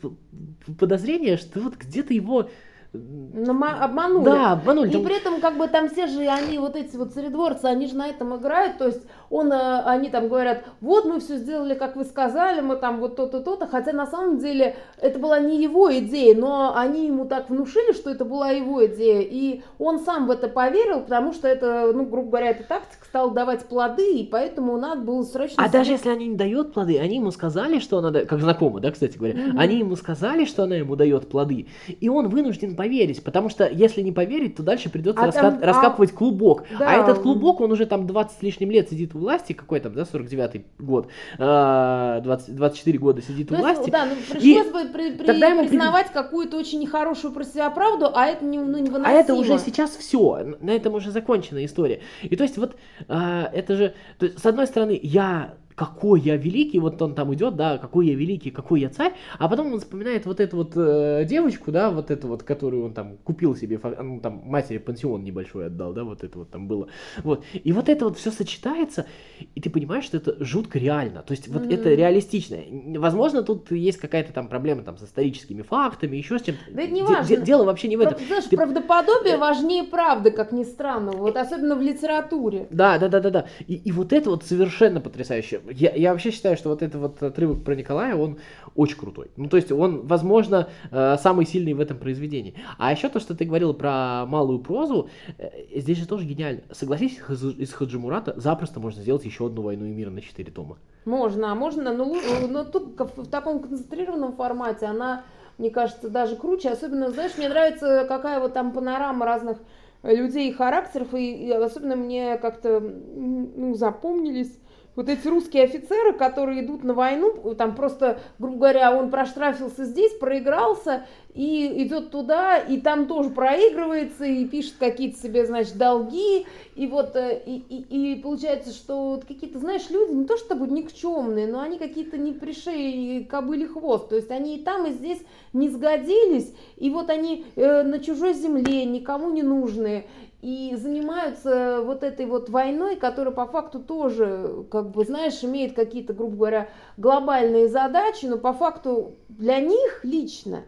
подозрение, 0.78 1.36
что 1.36 1.60
вот 1.60 1.76
где-то 1.76 2.14
его 2.14 2.50
Нама- 2.92 3.84
обманули. 3.84 4.24
Да, 4.24 4.52
обманули. 4.52 4.88
И 4.88 4.92
Там- 4.92 5.04
при 5.04 5.16
этом, 5.16 5.40
как 5.40 5.58
бы 5.58 5.68
там 5.68 5.90
все 5.90 6.06
же, 6.06 6.26
они 6.26 6.58
вот 6.58 6.74
эти 6.74 6.96
вот 6.96 7.12
царедворцы, 7.12 7.66
они 7.66 7.86
же 7.86 7.94
на 7.94 8.08
этом 8.08 8.34
играют, 8.36 8.78
то 8.78 8.86
есть 8.86 9.02
он, 9.30 9.52
э, 9.52 9.82
они 9.84 10.08
там 10.10 10.28
говорят, 10.28 10.64
вот 10.80 11.04
мы 11.04 11.20
все 11.20 11.36
сделали, 11.36 11.74
как 11.74 11.96
вы 11.96 12.04
сказали, 12.04 12.60
мы 12.60 12.76
там 12.76 12.98
вот 13.00 13.16
то-то, 13.16 13.40
то-то, 13.40 13.66
хотя 13.66 13.92
на 13.92 14.06
самом 14.06 14.38
деле 14.38 14.76
это 15.00 15.18
была 15.18 15.38
не 15.38 15.62
его 15.62 15.92
идея, 15.98 16.34
но 16.36 16.74
они 16.76 17.06
ему 17.06 17.24
так 17.26 17.50
внушили, 17.50 17.92
что 17.92 18.10
это 18.10 18.24
была 18.24 18.50
его 18.50 18.84
идея, 18.86 19.20
и 19.20 19.62
он 19.78 19.98
сам 20.00 20.26
в 20.26 20.30
это 20.30 20.48
поверил, 20.48 21.00
потому 21.00 21.32
что 21.32 21.46
это, 21.48 21.92
ну, 21.94 22.06
грубо 22.06 22.28
говоря, 22.30 22.50
эта 22.50 22.64
тактика 22.64 23.04
стала 23.04 23.30
давать 23.32 23.66
плоды, 23.66 24.12
и 24.18 24.24
поэтому 24.26 24.76
надо 24.78 25.02
было 25.02 25.22
срочно... 25.22 25.62
А 25.62 25.68
даже 25.70 25.92
если 25.92 26.10
она 26.10 26.18
не 26.20 26.34
дает 26.36 26.72
плоды, 26.72 26.98
они 26.98 27.16
ему 27.16 27.30
сказали, 27.30 27.78
что 27.78 27.98
она 27.98 28.12
как 28.24 28.40
знакомы, 28.40 28.80
да, 28.80 28.90
кстати 28.90 29.16
говоря, 29.18 29.34
Мгм. 29.38 29.58
они 29.58 29.78
ему 29.78 29.96
сказали, 29.96 30.44
что 30.44 30.64
она 30.64 30.76
ему 30.76 30.96
дает 30.96 31.28
плоды, 31.28 31.66
и 32.00 32.08
он 32.08 32.28
вынужден 32.28 32.76
поверить, 32.76 33.22
потому 33.22 33.48
что 33.48 33.68
если 33.68 34.02
не 34.02 34.12
поверить, 34.12 34.56
то 34.56 34.62
дальше 34.62 34.90
придется 34.90 35.22
А 35.22 35.28
раска- 35.28 35.40
там- 35.40 35.58
а- 35.62 35.66
раскапывать 35.66 36.12
клубок. 36.12 36.64
Да. 36.78 36.88
А 36.88 37.02
этот 37.02 37.18
клубок, 37.18 37.60
он 37.60 37.72
уже 37.72 37.86
там 37.86 38.06
20 38.06 38.38
с 38.38 38.42
лишним 38.42 38.70
лет 38.70 38.88
сидит 38.88 39.14
у 39.18 39.20
власти, 39.20 39.52
какой 39.52 39.80
там, 39.80 39.94
да, 39.94 40.02
49-й 40.02 40.64
год, 40.78 41.08
а, 41.38 42.20
20, 42.20 42.54
24 42.54 42.98
года 42.98 43.20
сидит 43.22 43.50
у 43.50 43.54
Ну, 43.54 43.60
власти. 43.60 43.90
да, 43.90 44.06
ну, 44.06 44.14
пришлось 44.30 44.70
бы 44.72 44.84
при- 44.92 45.12
при- 45.16 45.26
тогда 45.26 45.48
ему 45.48 45.66
признавать 45.66 46.10
какую-то 46.12 46.56
очень 46.56 46.80
нехорошую 46.80 47.32
про 47.32 47.44
себя 47.44 47.68
правду, 47.70 48.10
а 48.14 48.26
это 48.26 48.44
не, 48.44 48.58
ну, 48.58 48.78
невыносимо. 48.78 49.08
А 49.08 49.12
это 49.12 49.34
уже 49.34 49.58
сейчас 49.58 49.90
все, 49.96 50.56
на 50.60 50.70
этом 50.70 50.94
уже 50.94 51.10
закончена 51.10 51.64
история. 51.64 52.00
И 52.22 52.36
то 52.36 52.44
есть 52.44 52.56
вот 52.58 52.76
а, 53.08 53.50
это 53.52 53.76
же, 53.76 53.94
то 54.18 54.26
есть, 54.26 54.38
с 54.38 54.46
одной 54.46 54.66
стороны, 54.66 54.98
я 55.02 55.54
какой 55.78 56.20
я 56.20 56.36
великий, 56.36 56.80
вот 56.80 57.00
он 57.00 57.14
там 57.14 57.32
идет, 57.34 57.54
да, 57.56 57.78
какой 57.78 58.08
я 58.08 58.14
великий, 58.14 58.50
какой 58.50 58.80
я 58.80 58.88
царь, 58.88 59.12
а 59.38 59.48
потом 59.48 59.72
он 59.72 59.78
вспоминает 59.78 60.26
вот 60.26 60.40
эту 60.40 60.56
вот 60.56 60.72
э, 60.74 61.24
девочку, 61.24 61.70
да, 61.70 61.90
вот 61.90 62.10
эту 62.10 62.26
вот, 62.26 62.42
которую 62.42 62.84
он 62.86 62.94
там 62.94 63.16
купил 63.18 63.54
себе, 63.54 63.78
ну 64.02 64.20
там 64.20 64.42
матери 64.44 64.78
пансион 64.78 65.22
небольшой 65.22 65.66
отдал, 65.66 65.92
да, 65.92 66.02
вот 66.02 66.24
это 66.24 66.38
вот 66.40 66.50
там 66.50 66.66
было, 66.66 66.88
вот, 67.22 67.44
и 67.52 67.72
вот 67.72 67.88
это 67.88 68.06
вот 68.06 68.18
все 68.18 68.32
сочетается, 68.32 69.06
и 69.54 69.60
ты 69.60 69.70
понимаешь, 69.70 70.04
что 70.04 70.16
это 70.16 70.36
жутко 70.44 70.78
реально, 70.80 71.22
то 71.22 71.30
есть 71.32 71.46
вот 71.48 71.62
Мгм. 71.66 71.74
это 71.74 71.94
реалистично, 71.94 72.56
возможно, 72.98 73.42
тут 73.42 73.70
есть 73.70 73.98
какая-то 73.98 74.32
там 74.32 74.48
проблема 74.48 74.82
там 74.82 74.98
с 74.98 75.04
историческими 75.04 75.62
фактами, 75.62 76.16
еще 76.16 76.38
с 76.40 76.42
чем-то, 76.42 76.60
Да 76.72 76.82
это 76.82 76.92
не 76.92 77.02
Де- 77.02 77.06
важно. 77.14 77.36
де- 77.36 77.42
дело 77.44 77.64
вообще 77.64 77.86
не 77.88 77.96
в 77.96 78.00
этом, 78.00 78.18
Знаешь, 78.26 78.44
Ты- 78.44 78.56
правдоподобие 78.56 79.36
важнее 79.36 79.84
правды, 79.84 80.32
как 80.32 80.50
ни 80.52 80.64
странно, 80.64 81.12
вот 81.12 81.36
особенно 81.36 81.76
в 81.76 81.82
литературе. 81.82 82.66
Да, 82.70 82.98
да, 82.98 83.08
да, 83.08 83.20
да, 83.20 83.30
да. 83.30 83.46
И, 83.68 83.74
и 83.76 83.92
вот 83.92 84.12
это 84.12 84.30
вот 84.30 84.44
совершенно 84.44 85.00
потрясающе. 85.00 85.60
Я, 85.70 85.94
я 85.94 86.12
вообще 86.12 86.30
считаю, 86.30 86.56
что 86.56 86.68
вот 86.70 86.82
этот 86.82 87.00
вот 87.00 87.22
отрывок 87.22 87.64
про 87.64 87.74
Николая, 87.74 88.14
он 88.16 88.38
очень 88.74 88.96
крутой. 88.96 89.30
Ну, 89.36 89.48
то 89.48 89.56
есть 89.56 89.72
он, 89.72 90.06
возможно, 90.06 90.68
э, 90.90 91.16
самый 91.18 91.46
сильный 91.46 91.72
в 91.74 91.80
этом 91.80 91.98
произведении. 91.98 92.54
А 92.78 92.92
еще 92.92 93.08
то, 93.08 93.20
что 93.20 93.34
ты 93.34 93.44
говорил 93.44 93.74
про 93.74 94.24
малую 94.26 94.60
прозу, 94.60 95.08
э, 95.38 95.50
здесь 95.76 95.98
же 95.98 96.06
тоже 96.06 96.24
гениально. 96.24 96.62
Согласись, 96.72 97.18
из- 97.28 97.72
Хаджимурата 97.72 98.34
запросто 98.36 98.80
можно 98.80 99.02
сделать 99.02 99.24
еще 99.24 99.46
одну 99.46 99.62
«Войну 99.62 99.84
и 99.86 99.90
мир» 99.90 100.10
на 100.10 100.20
4 100.20 100.50
тома. 100.52 100.76
Можно, 101.04 101.52
а 101.52 101.54
можно, 101.54 101.92
но, 101.92 102.04
лу- 102.04 102.48
но 102.48 102.64
тут 102.64 102.98
в 103.16 103.26
таком 103.28 103.60
концентрированном 103.60 104.32
формате 104.32 104.86
она, 104.86 105.24
мне 105.58 105.70
кажется, 105.70 106.08
даже 106.10 106.36
круче. 106.36 106.70
Особенно, 106.70 107.10
знаешь, 107.10 107.32
мне 107.38 107.48
нравится, 107.48 108.04
какая 108.08 108.40
вот 108.40 108.52
там 108.52 108.72
панорама 108.72 109.24
разных 109.24 109.58
людей 110.04 110.50
и 110.50 110.52
характеров, 110.52 111.14
и, 111.14 111.46
и 111.48 111.50
особенно 111.50 111.96
мне 111.96 112.36
как-то 112.38 112.78
ну, 112.80 113.74
запомнились 113.74 114.56
вот 114.98 115.08
эти 115.08 115.28
русские 115.28 115.62
офицеры, 115.62 116.12
которые 116.12 116.64
идут 116.64 116.82
на 116.82 116.92
войну, 116.92 117.54
там 117.54 117.76
просто, 117.76 118.18
грубо 118.40 118.56
говоря, 118.56 118.92
он 118.92 119.10
проштрафился 119.10 119.84
здесь, 119.84 120.12
проигрался, 120.14 121.06
и 121.34 121.84
идет 121.84 122.10
туда, 122.10 122.58
и 122.58 122.80
там 122.80 123.06
тоже 123.06 123.30
проигрывается, 123.30 124.24
и 124.24 124.44
пишет 124.44 124.74
какие-то 124.80 125.16
себе, 125.20 125.46
значит, 125.46 125.78
долги, 125.78 126.46
и 126.74 126.88
вот, 126.88 127.14
э, 127.14 127.40
и, 127.46 127.58
и, 127.68 128.14
и 128.14 128.20
получается, 128.20 128.72
что 128.72 129.10
вот 129.10 129.24
какие-то, 129.24 129.60
знаешь, 129.60 129.88
люди 129.88 130.14
не 130.14 130.24
то 130.24 130.36
чтобы 130.36 130.66
никчемные, 130.66 131.46
но 131.46 131.60
они 131.60 131.78
какие-то 131.78 132.18
не 132.18 132.32
пришей 132.32 133.24
кобыли 133.24 133.66
хвост, 133.66 134.08
то 134.08 134.16
есть 134.16 134.32
они 134.32 134.56
и 134.56 134.64
там, 134.64 134.84
и 134.86 134.90
здесь 134.90 135.20
не 135.52 135.68
сгодились, 135.68 136.52
и 136.76 136.90
вот 136.90 137.08
они 137.08 137.46
э, 137.54 137.84
на 137.84 138.00
чужой 138.00 138.34
земле, 138.34 138.84
никому 138.84 139.30
не 139.30 139.44
нужные, 139.44 140.08
и 140.40 140.76
занимаются 140.76 141.82
вот 141.84 142.02
этой 142.02 142.26
вот 142.26 142.48
войной, 142.48 142.96
которая 142.96 143.34
по 143.34 143.46
факту 143.46 143.80
тоже, 143.80 144.64
как 144.70 144.90
бы, 144.90 145.04
знаешь, 145.04 145.42
имеет 145.42 145.74
какие-то, 145.74 146.12
грубо 146.12 146.36
говоря, 146.36 146.68
глобальные 146.96 147.68
задачи, 147.68 148.26
но 148.26 148.38
по 148.38 148.52
факту 148.52 149.14
для 149.28 149.60
них 149.60 150.04
лично 150.04 150.64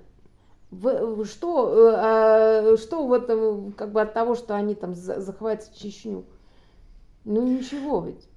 что, 1.24 1.74
э, 1.74 1.94
а, 1.96 2.76
что 2.76 3.06
в 3.06 3.12
этом, 3.12 3.72
как 3.72 3.92
бы 3.92 4.00
от 4.00 4.14
того, 4.14 4.34
что 4.34 4.54
они 4.54 4.74
там 4.74 4.94
за- 4.94 5.20
захватят 5.20 5.74
Чечню? 5.74 6.24
Ну 7.24 7.46
ничего 7.46 8.04
ведь. 8.04 8.28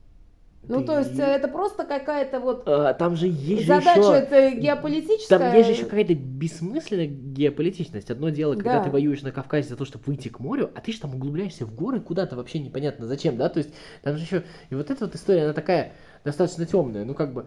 Ну, 0.68 0.80
Ты- 0.80 0.86
то 0.88 1.00
есть 1.00 1.20
э, 1.20 1.24
это 1.24 1.48
просто 1.50 1.84
какая-то 1.84 2.40
вот 2.40 2.64
А, 2.66 2.94
там 2.94 3.16
же 3.18 3.28
есть 3.28 3.64
же 3.64 3.68
задача 3.68 4.00
еще... 4.00 4.14
это 4.14 4.52
геополитическая. 4.56 5.40
Там 5.40 5.54
есть 5.56 5.68
же 5.68 5.74
еще 5.74 5.84
какая-то 5.86 6.16
бессмысленная 6.16 7.08
геополитичность. 7.08 8.10
Одно 8.10 8.30
дело, 8.30 8.54
когда 8.54 8.78
Да. 8.80 8.84
ты 8.86 8.90
воюешь 8.90 9.22
на 9.24 9.32
Кавказе 9.32 9.70
за 9.70 9.76
то, 9.76 9.84
чтобы 9.86 10.06
выйти 10.08 10.30
к 10.30 10.40
морю, 10.40 10.72
а 10.74 10.80
ты 10.82 10.94
же 10.94 11.02
там 11.02 11.16
углубляешься 11.16 11.66
в 11.66 11.76
горы 11.76 12.00
куда-то 12.00 12.36
вообще 12.38 12.60
непонятно 12.60 13.08
зачем, 13.08 13.36
да? 13.36 13.50
То 13.50 13.58
есть 13.60 13.72
там 14.04 14.16
же 14.18 14.24
еще... 14.24 14.44
И 14.70 14.76
вот 14.76 14.90
эта 14.90 15.06
вот 15.06 15.16
история, 15.16 15.44
она 15.44 15.54
такая 15.54 15.94
достаточно 16.24 16.66
темная. 16.66 17.04
Ну, 17.04 17.14
как 17.14 17.34
бы, 17.34 17.46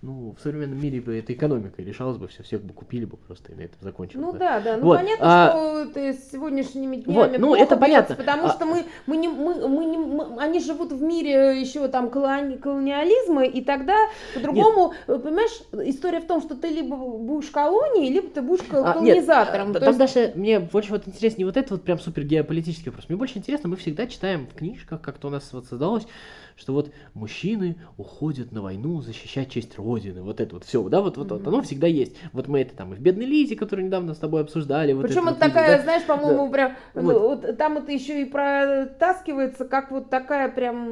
ну, 0.00 0.32
в 0.38 0.40
современном 0.40 0.80
мире 0.80 1.00
бы 1.00 1.16
это 1.18 1.32
экономикой 1.32 1.84
решалось 1.84 2.18
бы, 2.18 2.28
все, 2.28 2.44
всех 2.44 2.62
бы 2.62 2.72
купили 2.72 3.04
бы 3.04 3.16
просто, 3.16 3.50
и 3.50 3.56
на 3.56 3.62
этом 3.62 3.78
закончилось 3.80 4.24
Ну 4.26 4.32
бы. 4.32 4.38
да, 4.38 4.60
да. 4.60 4.76
Ну 4.76 4.84
Вот, 4.84 4.98
понятно, 4.98 5.26
а- 5.26 5.50
что 5.50 5.80
это 6.00 6.12
с 6.16 6.30
сегодняшними 6.30 6.96
днями 6.98 7.16
Вот, 7.16 7.32
ну, 7.38 7.46
плохо 7.48 7.62
это 7.62 7.76
понятно. 7.76 8.14
потому 8.14 8.46
А- 8.46 8.50
что 8.50 8.64
мы, 8.64 8.84
мы 9.06 9.16
не, 9.16 9.26
мы, 9.28 9.66
мы 9.66 9.84
не, 9.86 9.98
мы- 9.98 10.40
они 10.40 10.60
живут 10.60 10.92
в 10.92 11.02
мире 11.02 11.60
еще 11.60 11.88
там 11.88 12.10
колони- 12.10 12.58
колониализма, 12.58 13.44
и 13.44 13.60
тогда 13.60 13.96
по-другому, 14.34 14.94
э, 15.08 15.18
понимаешь, 15.18 15.60
история 15.72 16.20
в 16.20 16.26
том, 16.28 16.40
что 16.42 16.54
ты 16.54 16.68
либо 16.68 16.96
будешь 16.96 17.50
колонией, 17.50 18.12
либо 18.12 18.28
ты 18.28 18.40
будешь 18.40 18.62
А, 18.70 18.76
нет, 18.76 18.92
колонизатором. 18.94 19.70
а, 19.70 19.74
То 19.74 19.80
там 19.80 19.88
есть- 19.88 19.98
даже 19.98 20.32
мне 20.36 20.60
больше 20.60 20.90
вот 20.90 21.08
интересно 21.08 21.38
не 21.38 21.44
вот 21.44 21.56
это 21.56 21.74
вот 21.74 21.82
прям 21.82 21.98
супер 21.98 22.22
геополитический 22.22 22.90
вопрос. 22.92 23.08
Мне 23.08 23.18
больше 23.18 23.38
интересно, 23.38 23.68
мы 23.68 23.74
всегда 23.74 24.06
читаем 24.06 24.46
в 24.46 24.54
книжках, 24.54 25.00
как-то 25.00 25.26
у 25.26 25.30
нас 25.30 25.52
вот 25.52 25.66
создалось, 25.66 26.06
что 26.58 26.72
вот 26.72 26.90
мужчины 27.14 27.76
уходят 27.96 28.50
на 28.52 28.62
войну 28.62 29.00
защищать 29.00 29.50
честь 29.50 29.78
Родины. 29.78 30.22
Вот 30.22 30.40
это 30.40 30.56
вот 30.56 30.64
все, 30.64 30.82
да, 30.88 31.00
вот, 31.00 31.16
вот, 31.16 31.30
вот 31.30 31.46
оно 31.46 31.62
всегда 31.62 31.86
есть. 31.86 32.16
Вот 32.32 32.48
мы 32.48 32.60
это 32.60 32.74
там 32.74 32.92
и 32.92 32.96
в 32.96 33.00
Бедной 33.00 33.26
Лизе, 33.26 33.54
которую 33.56 33.86
недавно 33.86 34.14
с 34.14 34.18
тобой 34.18 34.40
обсуждали. 34.42 34.92
Вот 34.92 35.02
Причем 35.06 35.24
вот 35.24 35.36
это 35.36 35.46
видели, 35.46 35.54
такая, 35.54 35.76
да. 35.76 35.82
знаешь, 35.84 36.02
по-моему, 36.04 36.50
прям, 36.50 36.72
ну, 36.94 37.02
Вот. 37.02 37.44
вот 37.44 37.56
там 37.58 37.78
это 37.78 37.92
еще 37.92 38.22
и 38.22 38.24
протаскивается, 38.24 39.64
как 39.64 39.90
вот 39.90 40.10
такая 40.10 40.48
прям, 40.50 40.84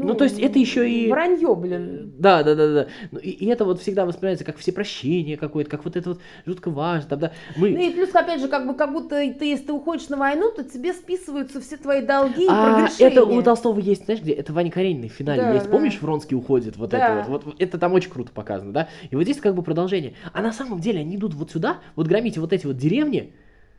ну, 0.00 0.08
Ну, 0.08 0.14
то 0.14 0.24
есть 0.24 0.38
это 0.38 0.58
еще 0.58 0.88
и- 0.88 1.10
Вранье, 1.10 1.54
блин. 1.54 2.14
Да, 2.18 2.42
да, 2.42 2.54
да, 2.54 2.72
да. 2.72 2.86
Ну, 3.10 3.18
И, 3.18 3.30
и 3.30 3.46
это 3.46 3.64
вот 3.64 3.80
всегда 3.80 4.06
воспринимается 4.06 4.44
как 4.44 4.56
всепрощение 4.58 5.36
какое-то, 5.36 5.70
как 5.70 5.84
вот 5.84 5.96
это 5.96 6.10
вот 6.10 6.20
жутко 6.46 6.70
важно. 6.70 7.10
Там, 7.10 7.18
да, 7.20 7.32
мы... 7.56 7.70
Ну 7.70 7.78
и 7.80 7.90
плюс, 7.90 8.14
опять 8.14 8.40
же, 8.40 8.48
как 8.48 8.66
бы, 8.66 8.74
как 8.74 8.92
будто 8.92 9.16
ты, 9.38 9.44
если 9.44 9.66
ты 9.66 9.72
уходишь 9.72 10.08
на 10.08 10.16
войну, 10.16 10.50
то 10.52 10.64
тебе 10.64 10.92
списываются 10.92 11.60
все 11.60 11.76
твои 11.76 12.02
долги 12.02 12.44
и 12.44 12.48
А, 12.48 12.64
прогрешения. 12.76 13.10
это 13.12 13.24
у 13.24 13.42
Толстого 13.42 13.78
есть, 13.78 14.04
знаешь, 14.06 14.20
где? 14.22 14.32
Это 14.32 14.52
Ваня 14.52 14.70
Каренина 14.86 15.08
в 15.08 15.12
финале 15.12 15.42
Да, 15.42 15.52
есть. 15.52 15.66
да. 15.66 15.70
Помнишь, 15.72 16.00
Вронский 16.00 16.36
уходит, 16.36 16.76
вот 16.76 16.90
Да. 16.90 17.20
это 17.20 17.30
вот, 17.30 17.44
вот. 17.44 17.54
Это 17.60 17.78
там 17.78 17.92
очень 17.92 18.10
круто 18.10 18.30
показано, 18.32 18.72
да? 18.72 18.88
И 19.10 19.16
вот 19.16 19.24
здесь 19.24 19.38
как 19.40 19.54
бы 19.54 19.62
продолжение. 19.62 20.14
А 20.32 20.42
на 20.42 20.52
самом 20.52 20.80
деле 20.80 21.00
они 21.00 21.16
идут 21.16 21.34
вот 21.34 21.50
сюда, 21.50 21.78
вот 21.96 22.06
громите 22.06 22.40
вот 22.40 22.52
эти 22.52 22.66
вот 22.66 22.76
деревни, 22.76 23.32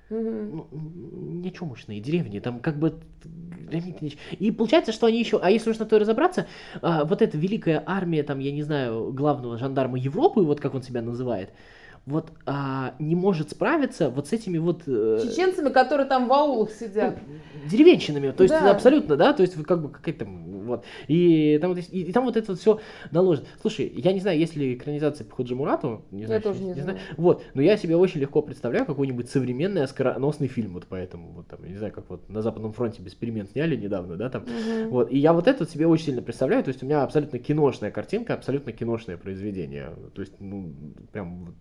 Мгм. 0.09 0.55
ну, 0.55 0.67
нечумушные 1.43 1.99
деревни, 1.99 2.39
там 2.39 2.59
как 2.59 2.79
бы 2.79 2.95
И 4.39 4.51
получается, 4.51 4.93
что 4.93 5.07
они 5.07 5.19
еще, 5.19 5.39
а 5.41 5.49
если 5.51 5.69
уж 5.69 5.79
на 5.79 5.85
то 5.85 5.97
и 5.97 5.99
разобраться, 5.99 6.47
а, 6.81 7.03
вот 7.03 7.21
эта 7.21 7.37
великая 7.37 7.83
армия, 7.85 8.23
там, 8.23 8.39
я 8.39 8.51
не 8.53 8.63
знаю, 8.63 9.11
главного 9.11 9.57
жандарма 9.57 9.97
Европы, 9.97 10.41
вот 10.41 10.61
как 10.61 10.73
он 10.75 10.81
себя 10.81 11.01
называет, 11.01 11.49
вот 12.05 12.31
а, 12.45 12.93
не 12.99 13.15
может 13.15 13.49
справиться 13.51 14.09
вот 14.09 14.27
с 14.27 14.31
этими 14.33 14.57
вот... 14.57 14.83
э, 14.87 15.19
Чеченцами, 15.29 15.67
которые 15.69 16.07
там 16.07 16.29
в 16.29 16.31
аулах 16.33 16.71
сидят. 16.71 17.17
деревенщинами, 17.69 18.31
то 18.31 18.43
есть 18.43 18.55
Да. 18.55 18.71
абсолютно, 18.71 19.17
да, 19.17 19.33
то 19.33 19.41
есть 19.41 19.61
как 19.65 19.81
бы 19.81 19.89
какая-то 19.89 20.25
вот, 20.67 20.85
и 21.07 21.57
там 21.59 21.73
вот, 21.73 21.79
и, 21.79 22.01
и 22.01 22.11
там 22.11 22.25
вот 22.25 22.37
это 22.37 22.51
вот 22.51 22.59
все 22.59 22.79
наложено. 23.11 23.47
Слушай, 23.61 23.91
я 23.95 24.13
не 24.13 24.19
знаю, 24.19 24.37
есть 24.37 24.55
ли 24.55 24.75
экранизация 24.75 25.25
по 25.25 25.35
Ходжи 25.35 25.55
Мурату, 25.55 26.05
не 26.11 26.25
знаю, 26.25 26.41
тоже 26.41 26.59
сейчас 26.59 26.75
не 26.75 26.81
знаю. 26.83 26.99
вот, 27.17 27.43
но 27.53 27.61
я 27.61 27.77
себе 27.77 27.95
очень 27.95 28.21
легко 28.21 28.41
представляю 28.41 28.85
какой-нибудь 28.85 29.29
современный 29.29 29.83
оскароносный 29.83 30.47
фильм 30.47 30.73
вот 30.73 30.85
поэтому, 30.87 31.31
вот 31.31 31.47
там, 31.47 31.63
я 31.63 31.69
не 31.69 31.77
знаю, 31.77 31.93
как 31.93 32.09
вот 32.09 32.29
на 32.29 32.41
Западном 32.41 32.73
фронте 32.73 33.01
без 33.01 33.15
перемен 33.15 33.47
сняли 33.47 33.75
недавно, 33.75 34.15
да, 34.15 34.29
там, 34.29 34.43
Мгм. 34.43 34.89
вот, 34.89 35.11
и 35.11 35.17
я 35.17 35.33
вот 35.33 35.47
это 35.47 35.65
себе 35.65 35.87
очень 35.87 36.05
сильно 36.05 36.21
представляю, 36.21 36.63
то 36.63 36.69
есть 36.69 36.83
у 36.83 36.85
меня 36.85 37.03
абсолютно 37.03 37.39
киношная 37.39 37.91
картинка, 37.91 38.33
абсолютно 38.33 38.71
киношное 38.71 39.17
произведение, 39.17 39.93
то 40.13 40.21
есть, 40.21 40.33
ну, 40.39 40.73
прям 41.11 41.45
вот 41.45 41.55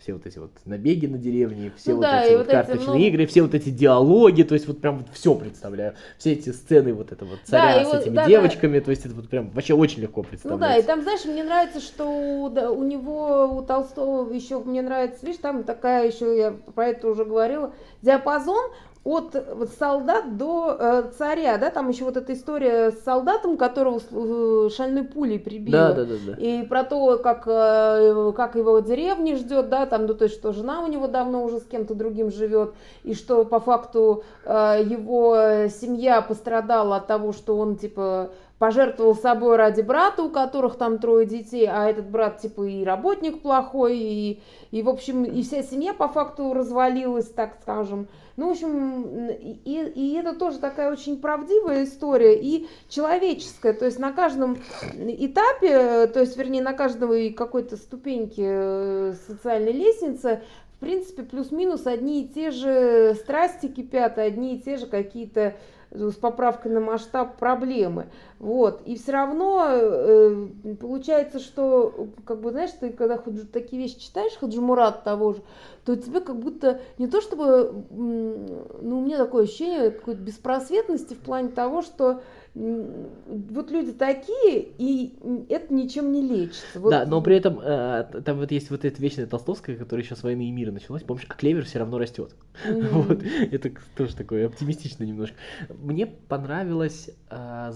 все 0.00 0.14
вот 0.14 0.26
эти 0.26 0.38
вот 0.38 0.50
набеги 0.64 1.06
на 1.06 1.18
деревни, 1.18 1.70
все 1.76 1.90
Ну 1.90 1.96
вот 1.98 2.02
да, 2.02 2.22
эти 2.24 2.30
вот 2.32 2.38
вот 2.38 2.46
эти, 2.48 2.52
карточные 2.54 2.88
ну- 2.88 2.96
игры, 3.06 3.26
все 3.26 3.42
вот 3.42 3.54
эти 3.54 3.68
диалоги, 3.68 4.42
то 4.42 4.54
есть 4.54 4.66
вот 4.66 4.80
прям 4.80 4.98
вот 4.98 5.08
все 5.12 5.34
представляю, 5.34 5.94
все 6.18 6.32
эти 6.32 6.50
сцены 6.50 6.92
вот 6.94 7.12
это 7.12 7.24
вот 7.24 7.38
царя 7.44 7.82
и 7.82 7.84
с 7.84 7.88
вот- 7.88 8.02
этими 8.02 8.14
да, 8.16 8.22
да. 8.22 8.28
девочками, 8.28 8.80
то 8.80 8.90
есть 8.90 9.04
это 9.06 9.14
вот 9.14 9.28
прям 9.28 9.50
вообще 9.50 9.74
очень 9.74 10.00
легко 10.02 10.22
Ну 10.22 10.28
представлять. 10.28 10.60
да, 10.60 10.76
и 10.78 10.82
там, 10.82 11.02
знаешь, 11.02 11.24
мне 11.26 11.44
нравится, 11.44 11.80
что 11.80 12.50
да, 12.54 12.70
у 12.70 12.82
него, 12.82 13.46
у 13.58 13.62
Толстого 13.62 14.32
еще, 14.32 14.58
мне 14.60 14.82
нравится, 14.82 15.24
видишь, 15.24 15.40
там 15.40 15.64
такая 15.64 16.06
еще, 16.08 16.36
я 16.36 16.52
про 16.74 16.88
это 16.88 17.08
уже 17.08 17.24
говорила, 17.24 17.72
диапазон 18.02 18.70
от 19.02 19.34
вот, 19.54 19.70
солдат 19.78 20.36
до 20.36 20.76
э, 20.78 21.10
царя, 21.16 21.56
да, 21.56 21.70
там 21.70 21.88
еще 21.88 22.04
вот 22.04 22.18
эта 22.18 22.34
история 22.34 22.90
с 22.90 23.02
солдатом, 23.02 23.56
которого 23.56 23.98
э, 23.98 24.68
шальной 24.68 25.04
пулей 25.04 25.38
прибили. 25.38 25.72
Да, 25.72 25.92
да, 25.94 26.04
да, 26.04 26.14
да. 26.26 26.32
И 26.34 26.62
про 26.64 26.84
то, 26.84 27.16
как, 27.18 27.44
э, 27.46 28.32
как 28.36 28.56
его 28.56 28.78
деревни 28.80 29.36
ждет, 29.36 29.70
да, 29.70 29.86
там, 29.86 30.04
ну, 30.04 30.14
то 30.14 30.24
есть, 30.24 30.36
что 30.36 30.52
жена 30.52 30.82
у 30.82 30.86
него 30.86 31.06
давно 31.06 31.42
уже 31.44 31.60
с 31.60 31.64
кем-то 31.64 31.94
другим 31.94 32.30
живет, 32.30 32.74
и 33.02 33.14
что 33.14 33.44
по 33.44 33.58
факту 33.58 34.22
его 34.44 35.34
семья 35.68 36.20
пострадала 36.20 36.96
от 36.96 37.06
того, 37.06 37.32
что 37.32 37.56
он, 37.56 37.76
типа, 37.76 38.30
пожертвовал 38.60 39.14
собой 39.14 39.56
ради 39.56 39.80
брата, 39.80 40.22
у 40.22 40.28
которых 40.28 40.76
там 40.76 40.98
трое 40.98 41.24
детей, 41.26 41.66
а 41.66 41.88
этот 41.88 42.10
брат, 42.10 42.40
типа, 42.40 42.62
и 42.64 42.84
работник 42.84 43.40
плохой, 43.40 43.96
и, 43.96 44.42
и 44.70 44.82
в 44.82 44.90
общем, 44.90 45.24
и 45.24 45.42
вся 45.42 45.62
семья 45.62 45.94
по 45.94 46.08
факту 46.08 46.52
развалилась, 46.52 47.30
так 47.30 47.56
скажем. 47.62 48.06
Ну, 48.40 48.48
в 48.48 48.52
общем, 48.52 49.28
и, 49.28 49.92
и 49.94 50.14
это 50.14 50.34
тоже 50.34 50.60
такая 50.60 50.90
очень 50.90 51.20
правдивая 51.20 51.84
история 51.84 52.40
и 52.40 52.68
человеческая. 52.88 53.74
То 53.74 53.84
есть 53.84 53.98
на 53.98 54.12
каждом 54.12 54.56
этапе, 54.94 56.06
то 56.06 56.20
есть, 56.20 56.38
вернее, 56.38 56.62
на 56.62 56.72
каждой 56.72 57.34
какой-то 57.34 57.76
ступеньке 57.76 58.46
э, 58.46 59.14
социальной 59.26 59.72
лестницы, 59.72 60.40
в 60.78 60.80
принципе, 60.80 61.22
плюс-минус 61.22 61.86
одни 61.86 62.22
и 62.22 62.28
те 62.28 62.50
же 62.50 63.14
страсти 63.14 63.68
кипят, 63.68 64.16
одни 64.16 64.56
и 64.56 64.58
те 64.58 64.78
же 64.78 64.86
какие-то 64.86 65.56
э, 65.90 66.08
с 66.08 66.14
поправкой 66.14 66.72
на 66.72 66.80
масштаб 66.80 67.36
проблемы. 67.36 68.06
Вот. 68.40 68.80
И 68.86 68.96
все 68.96 69.12
равно 69.12 69.66
э, 69.68 70.46
получается, 70.80 71.38
что, 71.38 72.08
как 72.24 72.40
бы, 72.40 72.50
знаешь, 72.52 72.70
ты 72.80 72.90
когда 72.90 73.16
Хаджи- 73.16 73.44
такие 73.46 73.80
вещи 73.82 74.00
читаешь, 74.00 74.32
Хаджимурат 74.32 75.04
того 75.04 75.34
же, 75.34 75.42
то 75.84 75.94
тебе 75.94 76.20
как 76.20 76.40
будто 76.40 76.80
не 76.96 77.06
то 77.06 77.20
чтобы, 77.20 77.84
ну, 77.90 78.98
у 78.98 79.04
меня 79.04 79.18
такое 79.18 79.44
ощущение 79.44 79.90
какой-то 79.90 80.22
беспросветности 80.22 81.12
в 81.12 81.18
плане 81.18 81.50
того, 81.50 81.82
что 81.82 82.22
вот 82.54 83.70
люди 83.70 83.92
такие, 83.92 84.68
и 84.76 85.14
это 85.48 85.72
ничем 85.72 86.10
не 86.10 86.20
лечится. 86.20 86.80
Вот 86.80 86.90
Да, 86.90 87.06
но 87.06 87.22
при 87.22 87.36
этом 87.36 87.60
э, 87.62 88.22
там 88.24 88.38
вот 88.38 88.50
есть 88.50 88.70
вот 88.70 88.84
эта 88.84 89.00
вечная 89.00 89.26
Толстовская, 89.26 89.76
которая 89.76 90.04
еще 90.04 90.16
с 90.16 90.22
войны 90.24 90.48
и 90.48 90.50
мира 90.50 90.72
началась, 90.72 91.04
помнишь, 91.04 91.26
а 91.28 91.34
клевер 91.34 91.64
все 91.64 91.78
равно 91.78 91.98
растет. 91.98 92.34
Мгм. 92.68 92.88
Вот, 93.10 93.22
это 93.22 93.70
тоже 93.96 94.16
такое 94.16 94.46
оптимистично 94.46 95.04
немножко. 95.04 95.36
Мне 95.68 96.06
понравилось 96.06 97.10
э, 97.30 97.70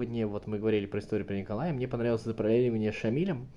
запараллеливание, 0.00 0.26
вот 0.26 0.46
мы 0.46 0.58
говорили 0.58 0.86
про 0.86 1.00
историю 1.00 1.26
про 1.26 1.36
Николая, 1.36 1.72
мне 1.72 1.86
понравилось 1.86 2.22
запараллеливание 2.24 2.92
с 2.92 2.96
Шамилем. 2.96 3.48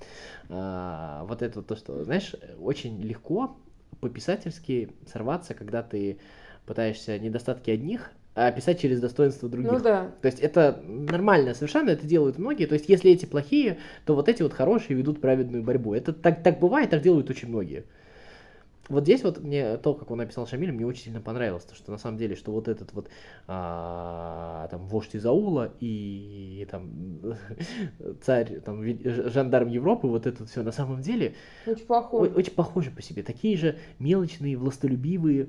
А, 0.49 1.25
вот 1.25 1.41
это 1.41 1.59
вот 1.59 1.67
то, 1.67 1.75
что, 1.75 2.03
знаешь, 2.03 2.35
очень 2.59 3.01
легко 3.01 3.55
по-писательски 4.01 4.89
сорваться, 5.11 5.53
когда 5.53 5.83
ты 5.83 6.17
пытаешься 6.65 7.19
недостатки 7.19 7.71
одних 7.71 8.11
а 8.35 8.47
описать 8.47 8.81
через 8.81 8.99
достоинство 8.99 9.47
других. 9.47 9.71
Ну 9.71 9.79
да. 9.79 10.11
То 10.21 10.25
есть 10.25 10.39
это 10.39 10.81
нормально 10.83 11.53
совершенно, 11.53 11.91
это 11.91 12.07
делают 12.07 12.39
многие. 12.39 12.65
То 12.65 12.73
есть 12.73 12.89
если 12.89 13.11
эти 13.11 13.27
плохие, 13.27 13.77
то 14.05 14.15
вот 14.15 14.27
эти 14.27 14.41
вот 14.41 14.53
хорошие 14.53 14.97
ведут 14.97 15.21
праведную 15.21 15.63
борьбу. 15.63 15.93
Это 15.93 16.13
так, 16.13 16.41
так 16.41 16.59
бывает, 16.59 16.89
так 16.89 17.03
делают 17.03 17.29
очень 17.29 17.49
многие. 17.49 17.83
Вот 18.89 19.03
здесь 19.03 19.23
вот 19.23 19.39
мне 19.41 19.77
то, 19.77 19.93
как 19.93 20.11
он 20.11 20.17
написал 20.17 20.45
Шамиля, 20.45 20.73
мне 20.73 20.85
очень 20.85 21.03
сильно 21.05 21.21
понравилось, 21.21 21.63
то, 21.63 21.73
что 21.73 21.91
на 21.91 21.97
самом 21.97 22.17
деле, 22.17 22.35
что 22.35 22.51
вот 22.51 22.67
этот 22.67 22.91
вот 22.93 23.09
а, 23.47 24.67
там 24.69 24.87
вождь 24.87 25.15
из 25.15 25.25
аула 25.25 25.71
и 25.79 26.67
там 26.69 26.91
царь, 28.21 28.59
там 28.59 28.83
жандарм 28.83 29.69
Европы, 29.69 30.07
вот 30.07 30.27
это 30.27 30.45
все 30.45 30.63
на 30.63 30.71
самом 30.73 31.01
деле 31.01 31.35
Очень 31.65 31.83
о- 31.83 31.87
похоже. 31.87 32.31
очень 32.31 32.53
похожи 32.53 32.91
по 32.91 33.01
себе, 33.01 33.23
такие 33.23 33.57
же 33.57 33.77
мелочные, 33.99 34.57
властолюбивые. 34.57 35.47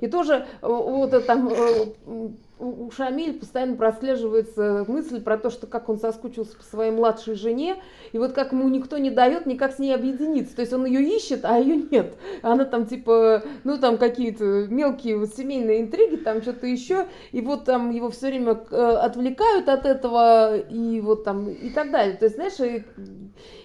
И 0.00 0.08
тоже 0.08 0.46
э, 0.60 0.66
вот 0.66 1.26
там 1.26 1.48
э, 1.48 2.28
у 2.58 2.86
у 2.86 2.90
Шамиль 2.90 3.38
постоянно 3.38 3.76
прослеживается 3.76 4.84
мысль 4.86 5.20
про 5.20 5.38
то, 5.38 5.50
что 5.50 5.66
как 5.66 5.88
он 5.88 5.98
соскучился 5.98 6.56
по 6.56 6.62
своей 6.62 6.90
младшей 6.90 7.34
жене, 7.34 7.76
и 8.12 8.18
вот 8.18 8.32
как 8.32 8.52
ему 8.52 8.68
никто 8.68 8.98
не 8.98 9.10
дает 9.10 9.46
никак 9.46 9.72
с 9.72 9.78
ней 9.78 9.94
объединиться. 9.94 10.54
То 10.54 10.60
есть 10.60 10.72
он 10.72 10.84
ее 10.86 11.02
ищет, 11.16 11.44
а 11.44 11.58
ее 11.58 11.76
нет. 11.76 12.16
Она 12.42 12.64
там 12.64 12.86
типа, 12.86 13.42
ну 13.64 13.78
там 13.78 13.98
какие-то 13.98 14.66
мелкие 14.68 15.16
вот 15.16 15.34
семейные 15.34 15.80
интриги, 15.80 16.16
там 16.16 16.42
что-то 16.42 16.66
еще, 16.66 17.06
и 17.32 17.40
вот 17.40 17.64
там 17.64 17.90
его 17.90 18.10
все 18.10 18.28
время 18.28 18.60
э, 18.70 18.76
отвлекают 18.76 19.68
от 19.68 19.86
этого, 19.86 20.56
и 20.56 21.00
вот 21.00 21.24
там 21.24 21.48
и 21.48 21.70
так 21.70 21.90
далее. 21.90 22.16
То 22.16 22.26
есть, 22.26 22.36
знаешь, 22.36 22.60
и, 22.60 22.84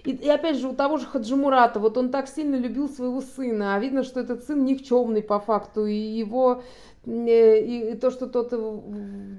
и, 0.04 0.12
и 0.12 0.28
опять 0.28 0.56
же 0.56 0.68
у 0.68 0.74
того 0.74 0.96
же 0.96 1.06
Хаджимурата, 1.06 1.78
вот 1.78 1.96
он 1.96 2.10
так 2.10 2.28
сильно 2.28 2.56
любил 2.56 2.88
своего 2.88 3.20
сына, 3.20 3.74
а 3.74 3.78
видно, 3.78 4.02
что 4.02 4.20
этот 4.20 4.44
сын 4.44 4.64
никчемный 4.64 5.22
по 5.22 5.38
факту, 5.38 5.86
и 5.86 5.94
его 5.94 6.62
и, 7.06 7.96
то, 8.00 8.10
что 8.10 8.26
тот 8.26 8.50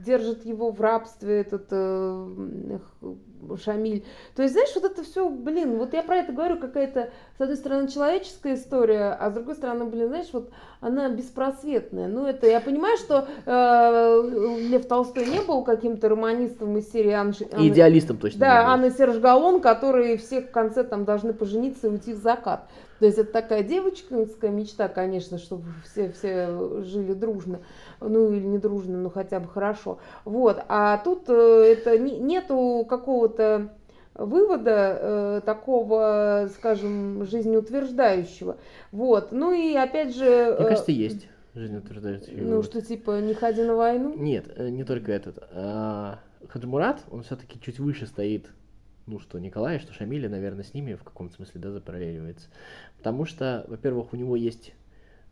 держит 0.04 0.46
его 0.46 0.72
в 0.72 0.82
рабстве, 0.82 1.42
этот 1.42 1.68
э, 1.72 2.80
Шамиль. 3.64 4.06
То 4.36 4.42
есть, 4.42 4.54
знаешь, 4.54 4.74
вот 4.76 4.86
это 4.86 5.04
все, 5.04 5.30
блин, 5.30 5.78
вот 5.78 5.94
я 5.94 6.04
про 6.04 6.18
это 6.18 6.32
говорю, 6.32 6.60
какая-то, 6.60 7.12
с 7.38 7.42
одной 7.42 7.58
стороны, 7.58 7.88
человеческая 7.88 8.56
история, 8.56 9.14
а 9.14 9.30
с 9.30 9.34
другой 9.34 9.56
стороны, 9.56 9.86
блин, 9.86 10.08
знаешь, 10.08 10.30
вот 10.32 10.52
она 10.82 11.10
беспросветная. 11.10 12.08
Ну, 12.08 12.26
это 12.26 12.48
я 12.48 12.60
понимаю, 12.60 12.98
что 12.98 13.28
э, 13.46 14.58
Лев 14.68 14.88
Толстой 14.88 15.26
не 15.28 15.40
был 15.40 15.64
каким-то 15.64 16.10
романистом 16.10 16.76
из 16.78 16.92
серии 16.92 17.12
Анны, 17.12 17.34
И 17.60 17.68
идеалистом 17.70 18.18
точно. 18.18 18.40
да. 18.40 18.66
Анна 18.68 18.90
Серж 18.90 19.18
Галлон, 19.20 19.62
которые 19.62 20.18
все 20.18 20.42
в 20.42 20.50
конце 20.52 20.84
там 20.84 21.06
должны 21.06 21.34
пожениться 21.34 21.88
и 21.88 21.90
уйти 21.92 22.14
в 22.14 22.18
закат. 22.18 22.68
То 23.00 23.06
есть 23.06 23.18
это 23.18 23.32
такая 23.32 23.64
девочкинская 23.64 24.52
мечта, 24.52 24.88
конечно, 24.88 25.38
чтобы 25.40 25.64
все, 25.86 26.12
все 26.12 26.82
жили 26.84 27.14
дружно. 27.14 27.60
Ну 28.00 28.32
или 28.32 28.46
не 28.46 28.58
дружно, 28.58 28.98
но 28.98 29.10
хотя 29.10 29.40
бы 29.40 29.48
хорошо. 29.48 30.00
Вот. 30.26 30.64
А 30.68 30.98
тут 30.98 31.24
э, 31.28 31.34
это 31.74 31.98
не- 31.98 32.20
нету 32.20 32.86
какого-то 32.90 33.70
вывода 34.26 34.98
э, 35.00 35.42
такого, 35.46 36.50
скажем, 36.56 37.26
жизнеутверждающего. 37.26 38.58
Вот. 38.92 39.32
Ну 39.32 39.54
и 39.54 39.76
опять 39.76 40.16
же... 40.16 40.26
Мне 40.26 40.66
э, 40.66 40.70
кажется, 40.70 40.92
есть 40.92 41.28
жизнеутверждающий 41.54 42.36
Ну 42.38 42.50
вывод. 42.50 42.66
что 42.66 42.82
типа 42.82 43.20
не 43.22 43.34
ходи 43.34 43.64
на 43.64 43.76
войну? 43.76 44.16
Нет, 44.18 44.46
э, 44.56 44.70
не 44.70 44.84
только 44.84 45.12
этот. 45.12 45.38
А, 45.52 46.20
Хаджмурат, 46.48 47.02
он 47.10 47.24
все-таки 47.24 47.60
чуть 47.60 47.80
выше 47.80 48.06
стоит, 48.06 48.50
ну, 49.08 49.20
что 49.20 49.40
Николай, 49.40 49.80
что 49.80 49.94
Шамиля, 49.94 50.30
наверное, 50.30 50.64
с 50.64 50.74
ними 50.74 50.94
в 50.94 51.04
каком-то 51.04 51.36
смысле, 51.36 51.62
да, 51.62 51.72
запараллеливается. 51.72 52.48
Потому 52.98 53.26
что, 53.26 53.66
во-первых, 53.68 54.14
у 54.14 54.16
него 54.16 54.36
есть 54.36 54.74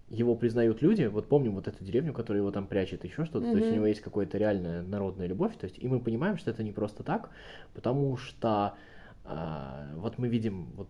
его 0.10 0.36
признают 0.36 0.82
люди, 0.82 1.04
вот 1.04 1.28
помним 1.28 1.56
вот 1.56 1.68
эту 1.68 1.84
деревню, 1.84 2.14
которая 2.14 2.42
его 2.42 2.52
там 2.52 2.68
прячет, 2.68 3.04
еще 3.04 3.26
что-то, 3.26 3.52
то 3.52 3.58
есть 3.58 3.72
у 3.72 3.76
него 3.76 3.86
есть 3.86 4.02
какая-то 4.02 4.38
реальная 4.38 4.82
народная 4.82 5.28
любовь, 5.28 5.56
то 5.58 5.66
есть 5.66 5.78
и 5.78 5.88
мы 5.88 6.00
понимаем, 6.00 6.38
что 6.38 6.50
это 6.50 6.64
не 6.64 6.72
просто 6.72 7.04
так, 7.04 7.30
потому 7.74 8.18
что 8.18 8.74
а, 9.24 9.88
вот 9.96 10.18
мы 10.18 10.28
видим 10.28 10.68
вот 10.76 10.90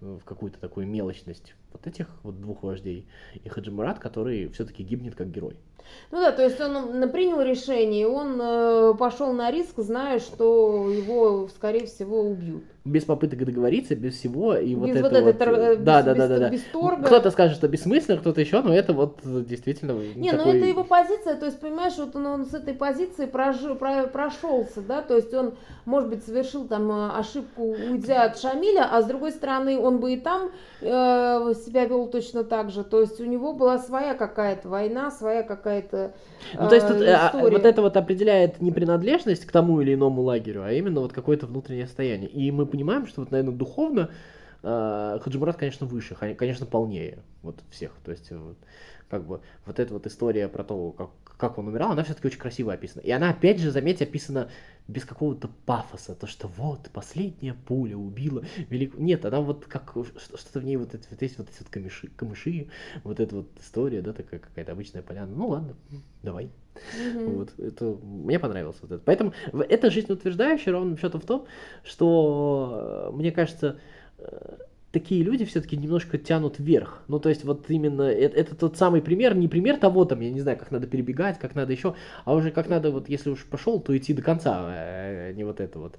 в 0.00 0.20
какую-то 0.24 0.58
такую 0.58 0.86
мелочность 0.86 1.54
вот 1.72 1.86
этих 1.86 2.08
вот 2.22 2.40
двух 2.40 2.62
вождей 2.62 3.06
и 3.44 3.48
Хаджимурат, 3.48 3.98
который 3.98 4.48
все-таки 4.48 4.82
гибнет 4.82 5.14
как 5.14 5.30
герой. 5.30 5.56
Ну 6.10 6.18
да, 6.20 6.32
то 6.32 6.42
есть 6.42 6.60
он 6.60 7.08
принял 7.10 7.40
решение, 7.40 8.06
он 8.08 8.38
э, 8.40 8.94
пошел 8.98 9.32
на 9.32 9.50
риск, 9.50 9.74
зная, 9.78 10.18
что 10.20 10.88
его, 10.90 11.48
скорее 11.48 11.86
всего, 11.86 12.20
убьют. 12.20 12.62
без 12.84 13.04
попыток 13.04 13.44
договориться, 13.44 13.96
без 13.96 14.14
всего, 14.16 14.54
и 14.56 14.74
вот 14.76 14.86
без 14.88 14.96
это 14.96 15.02
вот 15.08 15.12
этой 15.12 15.24
вот, 15.24 15.38
тор- 15.38 15.54
э, 15.54 15.72
э, 15.72 15.76
да, 15.76 15.98
без- 16.02 16.04
да, 16.06 16.14
да, 16.14 16.28
да, 16.28 16.38
да. 16.38 16.48
без 16.50 16.62
торга. 16.72 17.02
Кто-то 17.06 17.30
скажет, 17.32 17.56
что 17.56 17.66
бессмысленно, 17.68 18.18
кто-то 18.20 18.40
еще, 18.40 18.62
но 18.62 18.72
это 18.74 18.92
вот 18.92 19.18
э, 19.24 19.42
действительно 19.46 19.92
Не, 20.14 20.30
такой... 20.30 20.52
ну 20.52 20.58
это 20.58 20.66
его 20.66 20.84
позиция, 20.84 21.34
то 21.34 21.46
есть, 21.46 21.58
понимаешь, 21.60 21.94
вот 21.98 22.14
он, 22.14 22.26
он 22.26 22.46
с 22.46 22.54
этой 22.54 22.74
позиции 22.74 23.26
прожи- 23.26 23.74
про- 23.74 24.06
прошелся, 24.06 24.80
да, 24.82 25.02
то 25.02 25.16
есть 25.16 25.34
он, 25.34 25.54
может 25.84 26.08
быть, 26.08 26.24
совершил 26.24 26.66
там 26.68 26.90
э, 26.90 27.10
ошибку, 27.18 27.62
уйдя 27.90 28.22
от 28.24 28.38
Шамиля, 28.38 28.88
а 28.90 29.02
с 29.02 29.06
другой 29.06 29.32
стороны, 29.32 29.78
он 29.78 29.98
бы 29.98 30.12
и 30.12 30.16
там 30.16 30.50
э, 30.80 31.52
себя 31.66 31.84
вел 31.86 32.06
точно 32.06 32.44
так 32.44 32.70
же, 32.70 32.84
то 32.84 33.00
есть 33.00 33.20
у 33.20 33.24
него 33.24 33.52
была 33.52 33.78
своя 33.78 34.14
какая-то 34.14 34.68
война, 34.68 35.10
своя 35.10 35.42
какая-то 35.42 35.75
Ну, 36.54 36.68
то 36.68 36.74
есть 36.74 36.88
тут 36.88 37.00
э, 37.00 37.12
а, 37.12 37.28
история. 37.28 37.50
вот 37.50 37.64
это 37.64 37.82
вот 37.82 37.96
определяет 37.96 38.60
не 38.60 38.72
принадлежность 38.72 39.44
к 39.44 39.52
тому 39.52 39.80
или 39.80 39.94
иному 39.94 40.22
лагерю, 40.22 40.62
а 40.64 40.72
именно 40.72 41.00
вот 41.00 41.12
какое-то 41.12 41.46
внутреннее 41.46 41.86
состояние. 41.86 42.28
И 42.28 42.50
мы 42.50 42.66
понимаем, 42.66 43.06
что 43.06 43.20
вот, 43.20 43.30
наверное, 43.30 43.54
духовно 43.54 44.10
э, 44.62 45.18
Хаджимурат, 45.22 45.56
конечно, 45.56 45.86
выше, 45.86 46.14
конечно, 46.14 46.66
полнее 46.66 47.18
вот 47.42 47.56
всех. 47.70 47.92
То 48.04 48.10
есть 48.10 48.30
э, 48.30 48.36
вот, 48.36 48.56
как 49.08 49.26
бы 49.26 49.40
вот 49.64 49.78
эта 49.78 49.92
вот 49.92 50.06
история 50.06 50.48
про 50.48 50.64
то, 50.64 50.92
как 50.92 51.10
как 51.36 51.58
он 51.58 51.68
умирал, 51.68 51.92
она 51.92 52.02
все-таки 52.02 52.28
очень 52.28 52.38
красиво 52.38 52.72
описана. 52.72 53.02
И 53.02 53.10
она, 53.10 53.30
опять 53.30 53.58
же, 53.58 53.70
заметьте, 53.70 54.04
описана 54.04 54.48
без 54.88 55.04
какого-то 55.04 55.50
пафоса, 55.66 56.14
то, 56.14 56.26
что 56.26 56.48
вот, 56.48 56.88
последняя 56.92 57.54
пуля 57.54 57.96
убила 57.96 58.44
великую... 58.70 59.02
Нет, 59.02 59.24
она 59.24 59.40
вот 59.40 59.66
как, 59.66 59.94
что-то 60.16 60.60
в 60.60 60.64
ней 60.64 60.76
вот, 60.76 60.94
это, 60.94 61.06
вот 61.10 61.20
есть 61.20 61.38
вот 61.38 61.48
эти 61.50 61.58
вот 61.58 61.68
камыши, 61.68 62.08
камыши, 62.16 62.68
вот 63.04 63.20
эта 63.20 63.36
вот 63.36 63.48
история, 63.60 64.00
да, 64.00 64.12
такая 64.12 64.40
какая-то 64.40 64.72
обычная 64.72 65.02
поляна. 65.02 65.34
Ну 65.34 65.48
ладно, 65.48 65.74
давай. 66.22 66.50
Mm-hmm. 66.98 67.34
Вот, 67.34 67.58
это, 67.58 67.84
мне 67.84 68.38
понравилось 68.38 68.76
вот 68.80 68.92
это. 68.92 69.02
Поэтому 69.04 69.32
это 69.52 69.90
жизнеутверждающее 69.90 70.72
ровно 70.72 70.96
счетом 70.96 71.20
в 71.20 71.26
том, 71.26 71.46
что, 71.82 73.10
мне 73.14 73.32
кажется, 73.32 73.78
э, 74.18 74.56
такие 74.98 75.22
люди 75.22 75.44
все-таки 75.44 75.76
немножко 75.76 76.16
тянут 76.16 76.58
вверх. 76.58 77.02
Ну, 77.08 77.20
то 77.20 77.28
есть, 77.28 77.44
вот 77.44 77.68
именно 77.68 78.02
это, 78.02 78.34
это 78.34 78.56
тот 78.56 78.78
самый 78.78 79.02
пример, 79.02 79.36
не 79.36 79.46
пример 79.46 79.76
того, 79.76 80.06
там, 80.06 80.20
я 80.20 80.30
не 80.30 80.40
знаю, 80.40 80.56
как 80.56 80.70
надо 80.70 80.86
перебегать, 80.86 81.38
как 81.38 81.54
надо 81.54 81.72
еще, 81.72 81.94
а 82.24 82.34
уже 82.34 82.50
как 82.50 82.68
надо, 82.70 82.90
вот 82.90 83.10
если 83.10 83.28
уж 83.28 83.44
пошел, 83.44 83.78
то 83.78 83.94
идти 83.94 84.14
до 84.14 84.22
конца, 84.22 84.56
а 84.58 85.32
не 85.34 85.44
вот 85.44 85.60
это 85.60 85.78
вот. 85.78 85.98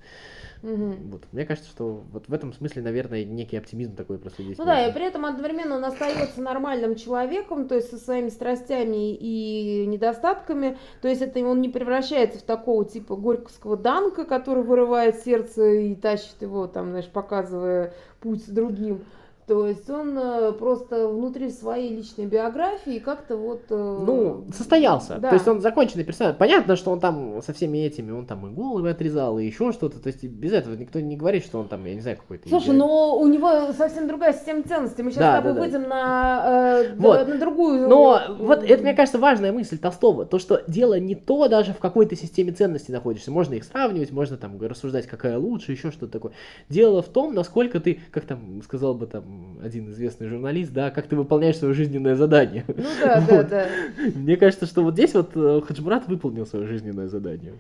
Угу. 0.64 0.96
Вот. 1.12 1.24
Мне 1.32 1.46
кажется, 1.46 1.70
что 1.70 2.04
вот 2.12 2.28
в 2.28 2.34
этом 2.34 2.54
смысле, 2.54 2.82
наверное, 2.82 3.24
некий 3.24 3.58
оптимизм 3.58 3.96
такой 3.96 4.18
просто 4.18 4.44
здесь. 4.44 4.58
Ну 4.58 4.66
можно. 4.66 4.82
да, 4.82 4.88
и 4.88 4.94
при 4.94 5.06
этом 5.06 5.26
одновременно 5.26 5.76
он 5.76 5.86
остается 5.86 6.42
нормальным 6.42 6.96
человеком, 6.96 7.68
то 7.68 7.76
есть 7.76 7.90
со 7.90 7.98
своими 7.98 8.30
страстями 8.30 9.16
и 9.16 9.86
недостатками. 9.88 10.78
То 11.02 11.08
есть 11.08 11.22
это 11.22 11.40
он 11.40 11.62
не 11.62 11.70
превращается 11.70 12.40
в 12.40 12.44
такого 12.44 12.86
типа 12.86 13.16
горьковского 13.16 13.78
данка, 13.78 14.26
который 14.26 14.64
вырывает 14.64 15.20
сердце 15.24 15.74
и 15.74 15.96
тащит 15.96 16.42
его, 16.42 16.68
там, 16.68 16.90
знаешь, 16.90 17.08
показывая 17.08 17.94
путь 18.20 18.52
другим. 18.52 19.04
То 19.48 19.66
есть 19.66 19.90
он 19.90 20.18
э, 20.18 20.52
просто 20.52 21.08
внутри 21.08 21.50
своей 21.52 21.96
личной 21.96 22.26
биографии 22.26 23.00
как-то 23.00 23.38
вот... 23.38 23.62
Э, 23.70 24.04
ну, 24.06 24.46
состоялся. 24.54 25.20
Да. 25.20 25.30
То 25.30 25.36
есть 25.36 25.48
он 25.48 25.62
законченный 25.62 26.04
персонаж. 26.04 26.36
Понятно, 26.36 26.76
что 26.76 26.92
он 26.92 27.00
там 27.00 27.42
со 27.42 27.54
всеми 27.54 27.78
этими, 27.78 28.12
он 28.12 28.26
там 28.26 28.46
и 28.46 28.54
головы 28.54 28.90
отрезал, 28.90 29.40
и 29.40 29.46
еще 29.46 29.72
что-то. 29.72 30.02
То 30.02 30.08
есть 30.08 30.22
без 30.26 30.52
этого 30.52 30.76
никто 30.76 31.00
не 31.00 31.16
говорит, 31.16 31.46
что 31.46 31.60
он 31.60 31.70
там, 31.70 31.86
я 31.86 31.96
не 31.96 32.02
знаю, 32.02 32.18
какой-то... 32.18 32.50
Слушай, 32.50 32.66
идеальный. 32.66 32.80
но 32.80 33.18
у 33.18 33.26
него 33.28 33.72
совсем 33.72 34.10
другая 34.10 34.34
система 34.34 34.64
ценностей. 34.64 35.02
Мы 35.02 35.12
сейчас 35.12 35.22
да, 35.22 35.32
с 35.32 35.38
тобой 35.38 35.54
да, 35.54 35.62
выйдем 35.62 35.84
да. 35.84 35.88
на, 35.88 36.82
э, 36.82 36.96
вот. 36.98 37.28
на 37.30 37.38
другую... 37.38 37.88
Но 37.88 38.22
вот 38.40 38.66
это, 38.66 38.84
мне 38.84 38.96
кажется, 38.96 39.18
важная 39.18 39.54
мысль 39.54 39.78
Толстого. 39.78 40.26
То, 40.26 40.40
что 40.40 40.62
дело 40.68 41.00
не 41.00 41.16
то 41.16 41.48
даже 41.48 41.72
в 41.72 41.80
какой-то 41.80 42.18
системе 42.18 42.52
ценностей 42.52 42.92
находишься. 42.92 43.32
Можно 43.32 43.54
их 43.54 43.64
сравнивать, 43.64 44.12
можно 44.12 44.36
там 44.36 44.60
рассуждать, 44.60 45.08
какая 45.08 45.38
лучше, 45.38 45.72
еще 45.72 45.92
что-то 45.92 46.12
такое. 46.12 46.34
Дело 46.68 47.02
в 47.02 47.08
том, 47.08 47.34
насколько 47.34 47.80
ты, 47.80 48.02
как 48.12 48.26
там 48.26 48.62
сказал 48.62 48.94
бы 48.94 49.06
там 49.08 49.37
один 49.62 49.90
известный 49.90 50.28
журналист, 50.28 50.72
да, 50.72 50.92
как 50.92 51.08
ты 51.08 51.16
выполняешь 51.16 51.58
свое 51.58 51.74
жизненное 51.74 52.16
задание. 52.16 52.64
Ну 52.68 52.84
да, 53.02 53.20
вот. 53.22 53.48
да, 53.50 53.66
да. 53.66 54.12
Мне 54.16 54.38
кажется, 54.38 54.66
что 54.66 54.84
вот 54.84 54.94
здесь 54.94 55.14
вот 55.14 55.32
э, 55.36 55.62
Хаджмурат 55.66 56.08
выполнил 56.08 56.46
свое 56.46 56.68
жизненное 56.68 57.08
задание. 57.08 57.54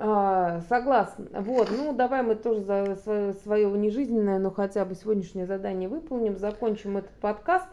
А, 0.00 0.60
согласна. 0.68 1.26
Вот, 1.32 1.70
ну 1.76 1.92
давай 1.92 2.22
мы 2.22 2.36
тоже 2.36 2.60
за 2.62 2.96
свое, 3.02 3.34
свое 3.42 3.68
нежизненное, 3.70 4.38
но 4.38 4.50
хотя 4.50 4.84
бы 4.84 4.94
сегодняшнее 4.94 5.46
задание 5.46 5.88
выполним, 5.88 6.36
закончим 6.36 6.98
этот 6.98 7.10
подкаст. 7.20 7.66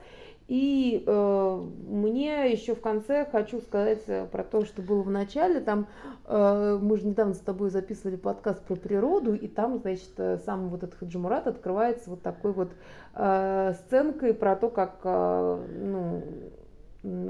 И 0.47 1.03
э, 1.05 1.63
мне 1.88 2.51
еще 2.51 2.75
в 2.75 2.81
конце 2.81 3.25
хочу 3.25 3.62
сказать 3.62 4.03
э, 4.05 4.27
про 4.27 4.43
то, 4.43 4.63
что 4.63 4.84
было 4.84 5.01
в 5.01 5.10
начале. 5.10 5.60
Там 5.60 5.88
э, 6.25 6.79
мы 6.79 6.97
же 6.97 7.08
недавно 7.08 7.34
с 7.34 7.39
тобой 7.39 7.71
записывали 7.71 8.15
подкаст 8.15 8.62
про 8.62 8.75
природу, 8.75 9.34
и 9.34 9.47
там, 9.47 9.79
значит, 9.79 10.12
э, 10.17 10.38
сам 10.45 10.69
вот 10.69 10.84
этот 10.84 10.99
Хаджимурат 10.99 11.47
открывается 11.47 12.12
вот 12.12 12.21
такой 12.21 12.51
вот 12.51 12.69
э, 13.15 13.73
сценкой 13.86 14.36
про 14.36 14.55
то, 14.55 14.69
как 14.69 14.99
э, 15.03 15.65
ну, 15.79 16.21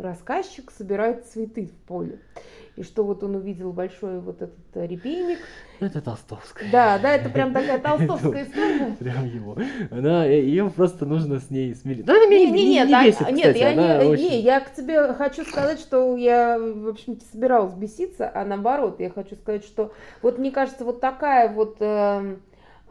рассказчик 0.02 0.72
собирает 0.72 1.26
цветы 1.28 1.68
в 1.68 1.88
поле 1.88 2.20
и 2.76 2.84
что 2.84 3.04
вот 3.04 3.24
он 3.24 3.36
увидел 3.36 3.72
большой 3.72 4.20
вот 4.20 4.42
этот 4.42 4.58
э, 4.74 4.86
репейник. 4.86 5.40
Это 5.80 6.02
толстовская. 6.02 6.70
Да, 6.72 7.00
да, 7.00 7.16
это 7.16 7.30
прям 7.30 7.54
такая 7.54 7.80
толстовская 7.82 8.44
история. 8.44 8.96
Прям 9.00 9.26
его. 9.26 9.58
Она, 9.92 10.28
э, 10.28 10.42
ее 10.42 10.70
просто 10.70 11.06
нужно 11.06 11.40
с 11.40 11.50
ней 11.50 11.74
смириться. 11.74 12.12
Ну, 12.12 12.18
она 12.18 12.30
меня 12.30 12.46
не, 12.46 12.52
не, 12.52 12.66
не, 12.66 12.86
не 12.86 13.06
бесит, 13.06 13.32
Нет, 13.32 13.56
я 13.56 13.74
не, 13.74 14.08
очень... 14.08 14.24
не, 14.24 14.42
я 14.42 14.60
к 14.60 14.74
тебе 14.74 15.14
хочу 15.14 15.46
сказать, 15.46 15.80
что 15.80 16.18
я, 16.18 16.60
в 16.60 16.90
общем-то, 16.90 17.24
собиралась 17.32 17.74
беситься, 17.74 18.30
а 18.34 18.44
наоборот, 18.44 19.00
я 19.00 19.10
хочу 19.10 19.36
сказать, 19.36 19.64
что 19.64 19.94
вот 20.22 20.38
мне 20.38 20.52
кажется, 20.52 20.84
вот 20.84 21.00
такая 21.00 21.54
вот... 21.54 21.78
Э, 21.80 22.36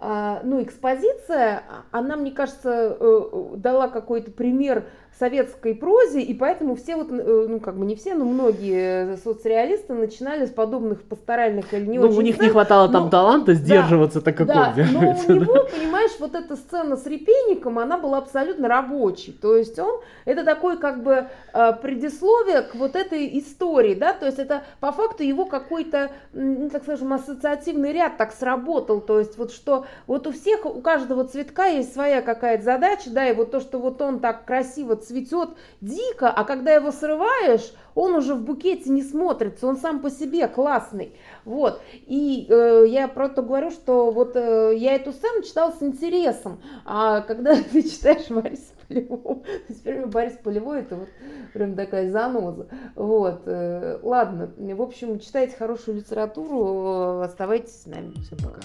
э, 0.00 0.40
ну, 0.44 0.62
экспозиция, 0.62 1.62
она, 1.90 2.16
мне 2.16 2.30
кажется, 2.30 2.96
э, 2.98 3.54
дала 3.56 3.88
какой-то 3.88 4.30
пример 4.30 4.86
советской 5.18 5.74
прозе, 5.74 6.20
и 6.20 6.34
поэтому 6.34 6.74
все 6.74 6.96
вот, 6.96 7.08
э, 7.10 7.46
ну 7.48 7.60
как 7.60 7.78
бы 7.78 7.86
не 7.86 7.94
все, 7.94 8.14
но 8.14 8.24
многие 8.24 9.16
соцреалисты 9.18 9.94
начинали 9.94 10.44
с 10.44 10.50
подобных 10.50 11.02
пасторальных 11.02 11.72
или 11.72 11.86
не 11.86 11.98
ну, 11.98 12.08
очень 12.08 12.18
у 12.18 12.22
них 12.22 12.34
сцен, 12.34 12.46
не 12.46 12.50
хватало 12.52 12.88
там 12.88 13.10
таланта 13.10 13.54
сдерживаться, 13.54 14.18
да, 14.18 14.24
так 14.24 14.36
как 14.36 14.46
да, 14.48 14.74
он 14.76 14.92
но 14.92 15.00
у 15.00 15.32
него, 15.32 15.68
понимаешь, 15.70 16.10
вот 16.18 16.34
эта 16.34 16.56
сцена 16.56 16.96
с 16.96 17.06
репейником, 17.06 17.78
она 17.78 17.96
была 17.96 18.18
абсолютно 18.18 18.66
рабочей, 18.66 19.32
то 19.32 19.56
есть 19.56 19.78
он, 19.78 20.00
это 20.24 20.42
такой 20.42 20.78
как 20.78 21.04
бы 21.04 21.28
э, 21.52 21.72
предисловие 21.80 22.62
к 22.62 22.74
вот 22.74 22.96
этой 22.96 23.38
истории, 23.38 23.94
да, 23.94 24.14
то 24.14 24.26
есть 24.26 24.40
это 24.40 24.64
по 24.80 24.90
факту 24.90 25.22
его 25.22 25.44
какой-то, 25.44 26.10
ну, 26.32 26.68
так 26.70 26.82
скажем, 26.82 27.12
ассоциативный 27.12 27.92
ряд 27.92 28.16
так 28.16 28.32
сработал, 28.32 29.00
то 29.00 29.20
есть 29.20 29.38
вот 29.38 29.52
что, 29.52 29.86
вот 30.08 30.26
у 30.26 30.32
всех, 30.32 30.66
у 30.66 30.80
каждого 30.80 31.24
цветка 31.24 31.66
есть 31.66 31.92
своя 31.92 32.20
какая-то 32.20 32.64
задача, 32.64 33.10
да, 33.10 33.28
и 33.28 33.34
вот 33.34 33.52
то, 33.52 33.60
что 33.60 33.78
вот 33.78 34.02
он 34.02 34.18
так 34.18 34.44
красиво 34.44 34.96
цветет 35.06 35.50
дико, 35.80 36.30
а 36.30 36.44
когда 36.44 36.72
его 36.74 36.92
срываешь, 36.92 37.72
он 37.94 38.14
уже 38.14 38.34
в 38.34 38.42
букете 38.42 38.90
не 38.90 39.02
смотрится, 39.02 39.66
он 39.66 39.76
сам 39.76 40.00
по 40.00 40.10
себе 40.10 40.48
классный. 40.48 41.14
Вот. 41.44 41.80
И 42.06 42.46
э, 42.48 42.84
я 42.88 43.08
просто 43.08 43.42
говорю, 43.42 43.70
что 43.70 44.10
вот 44.10 44.36
э, 44.36 44.74
я 44.76 44.94
эту 44.94 45.12
сцену 45.12 45.42
читала 45.42 45.72
с 45.72 45.82
интересом, 45.82 46.60
а 46.84 47.20
когда 47.20 47.56
ты 47.72 47.82
читаешь 47.82 48.28
Бориса 48.28 48.72
Полевого, 48.88 49.42
теперь 49.68 50.06
Борис 50.06 50.38
Полевой 50.42 50.80
это 50.80 50.96
вот 50.96 51.08
прям 51.52 51.74
такая 51.74 52.10
заноза. 52.10 52.66
Вот. 52.94 53.42
Э, 53.46 53.98
ладно, 54.02 54.52
в 54.56 54.82
общем, 54.82 55.18
читайте 55.20 55.56
хорошую 55.56 55.98
литературу, 55.98 57.20
оставайтесь 57.20 57.82
с 57.82 57.86
нами. 57.86 58.12
Всем 58.22 58.38
пока. 58.38 58.60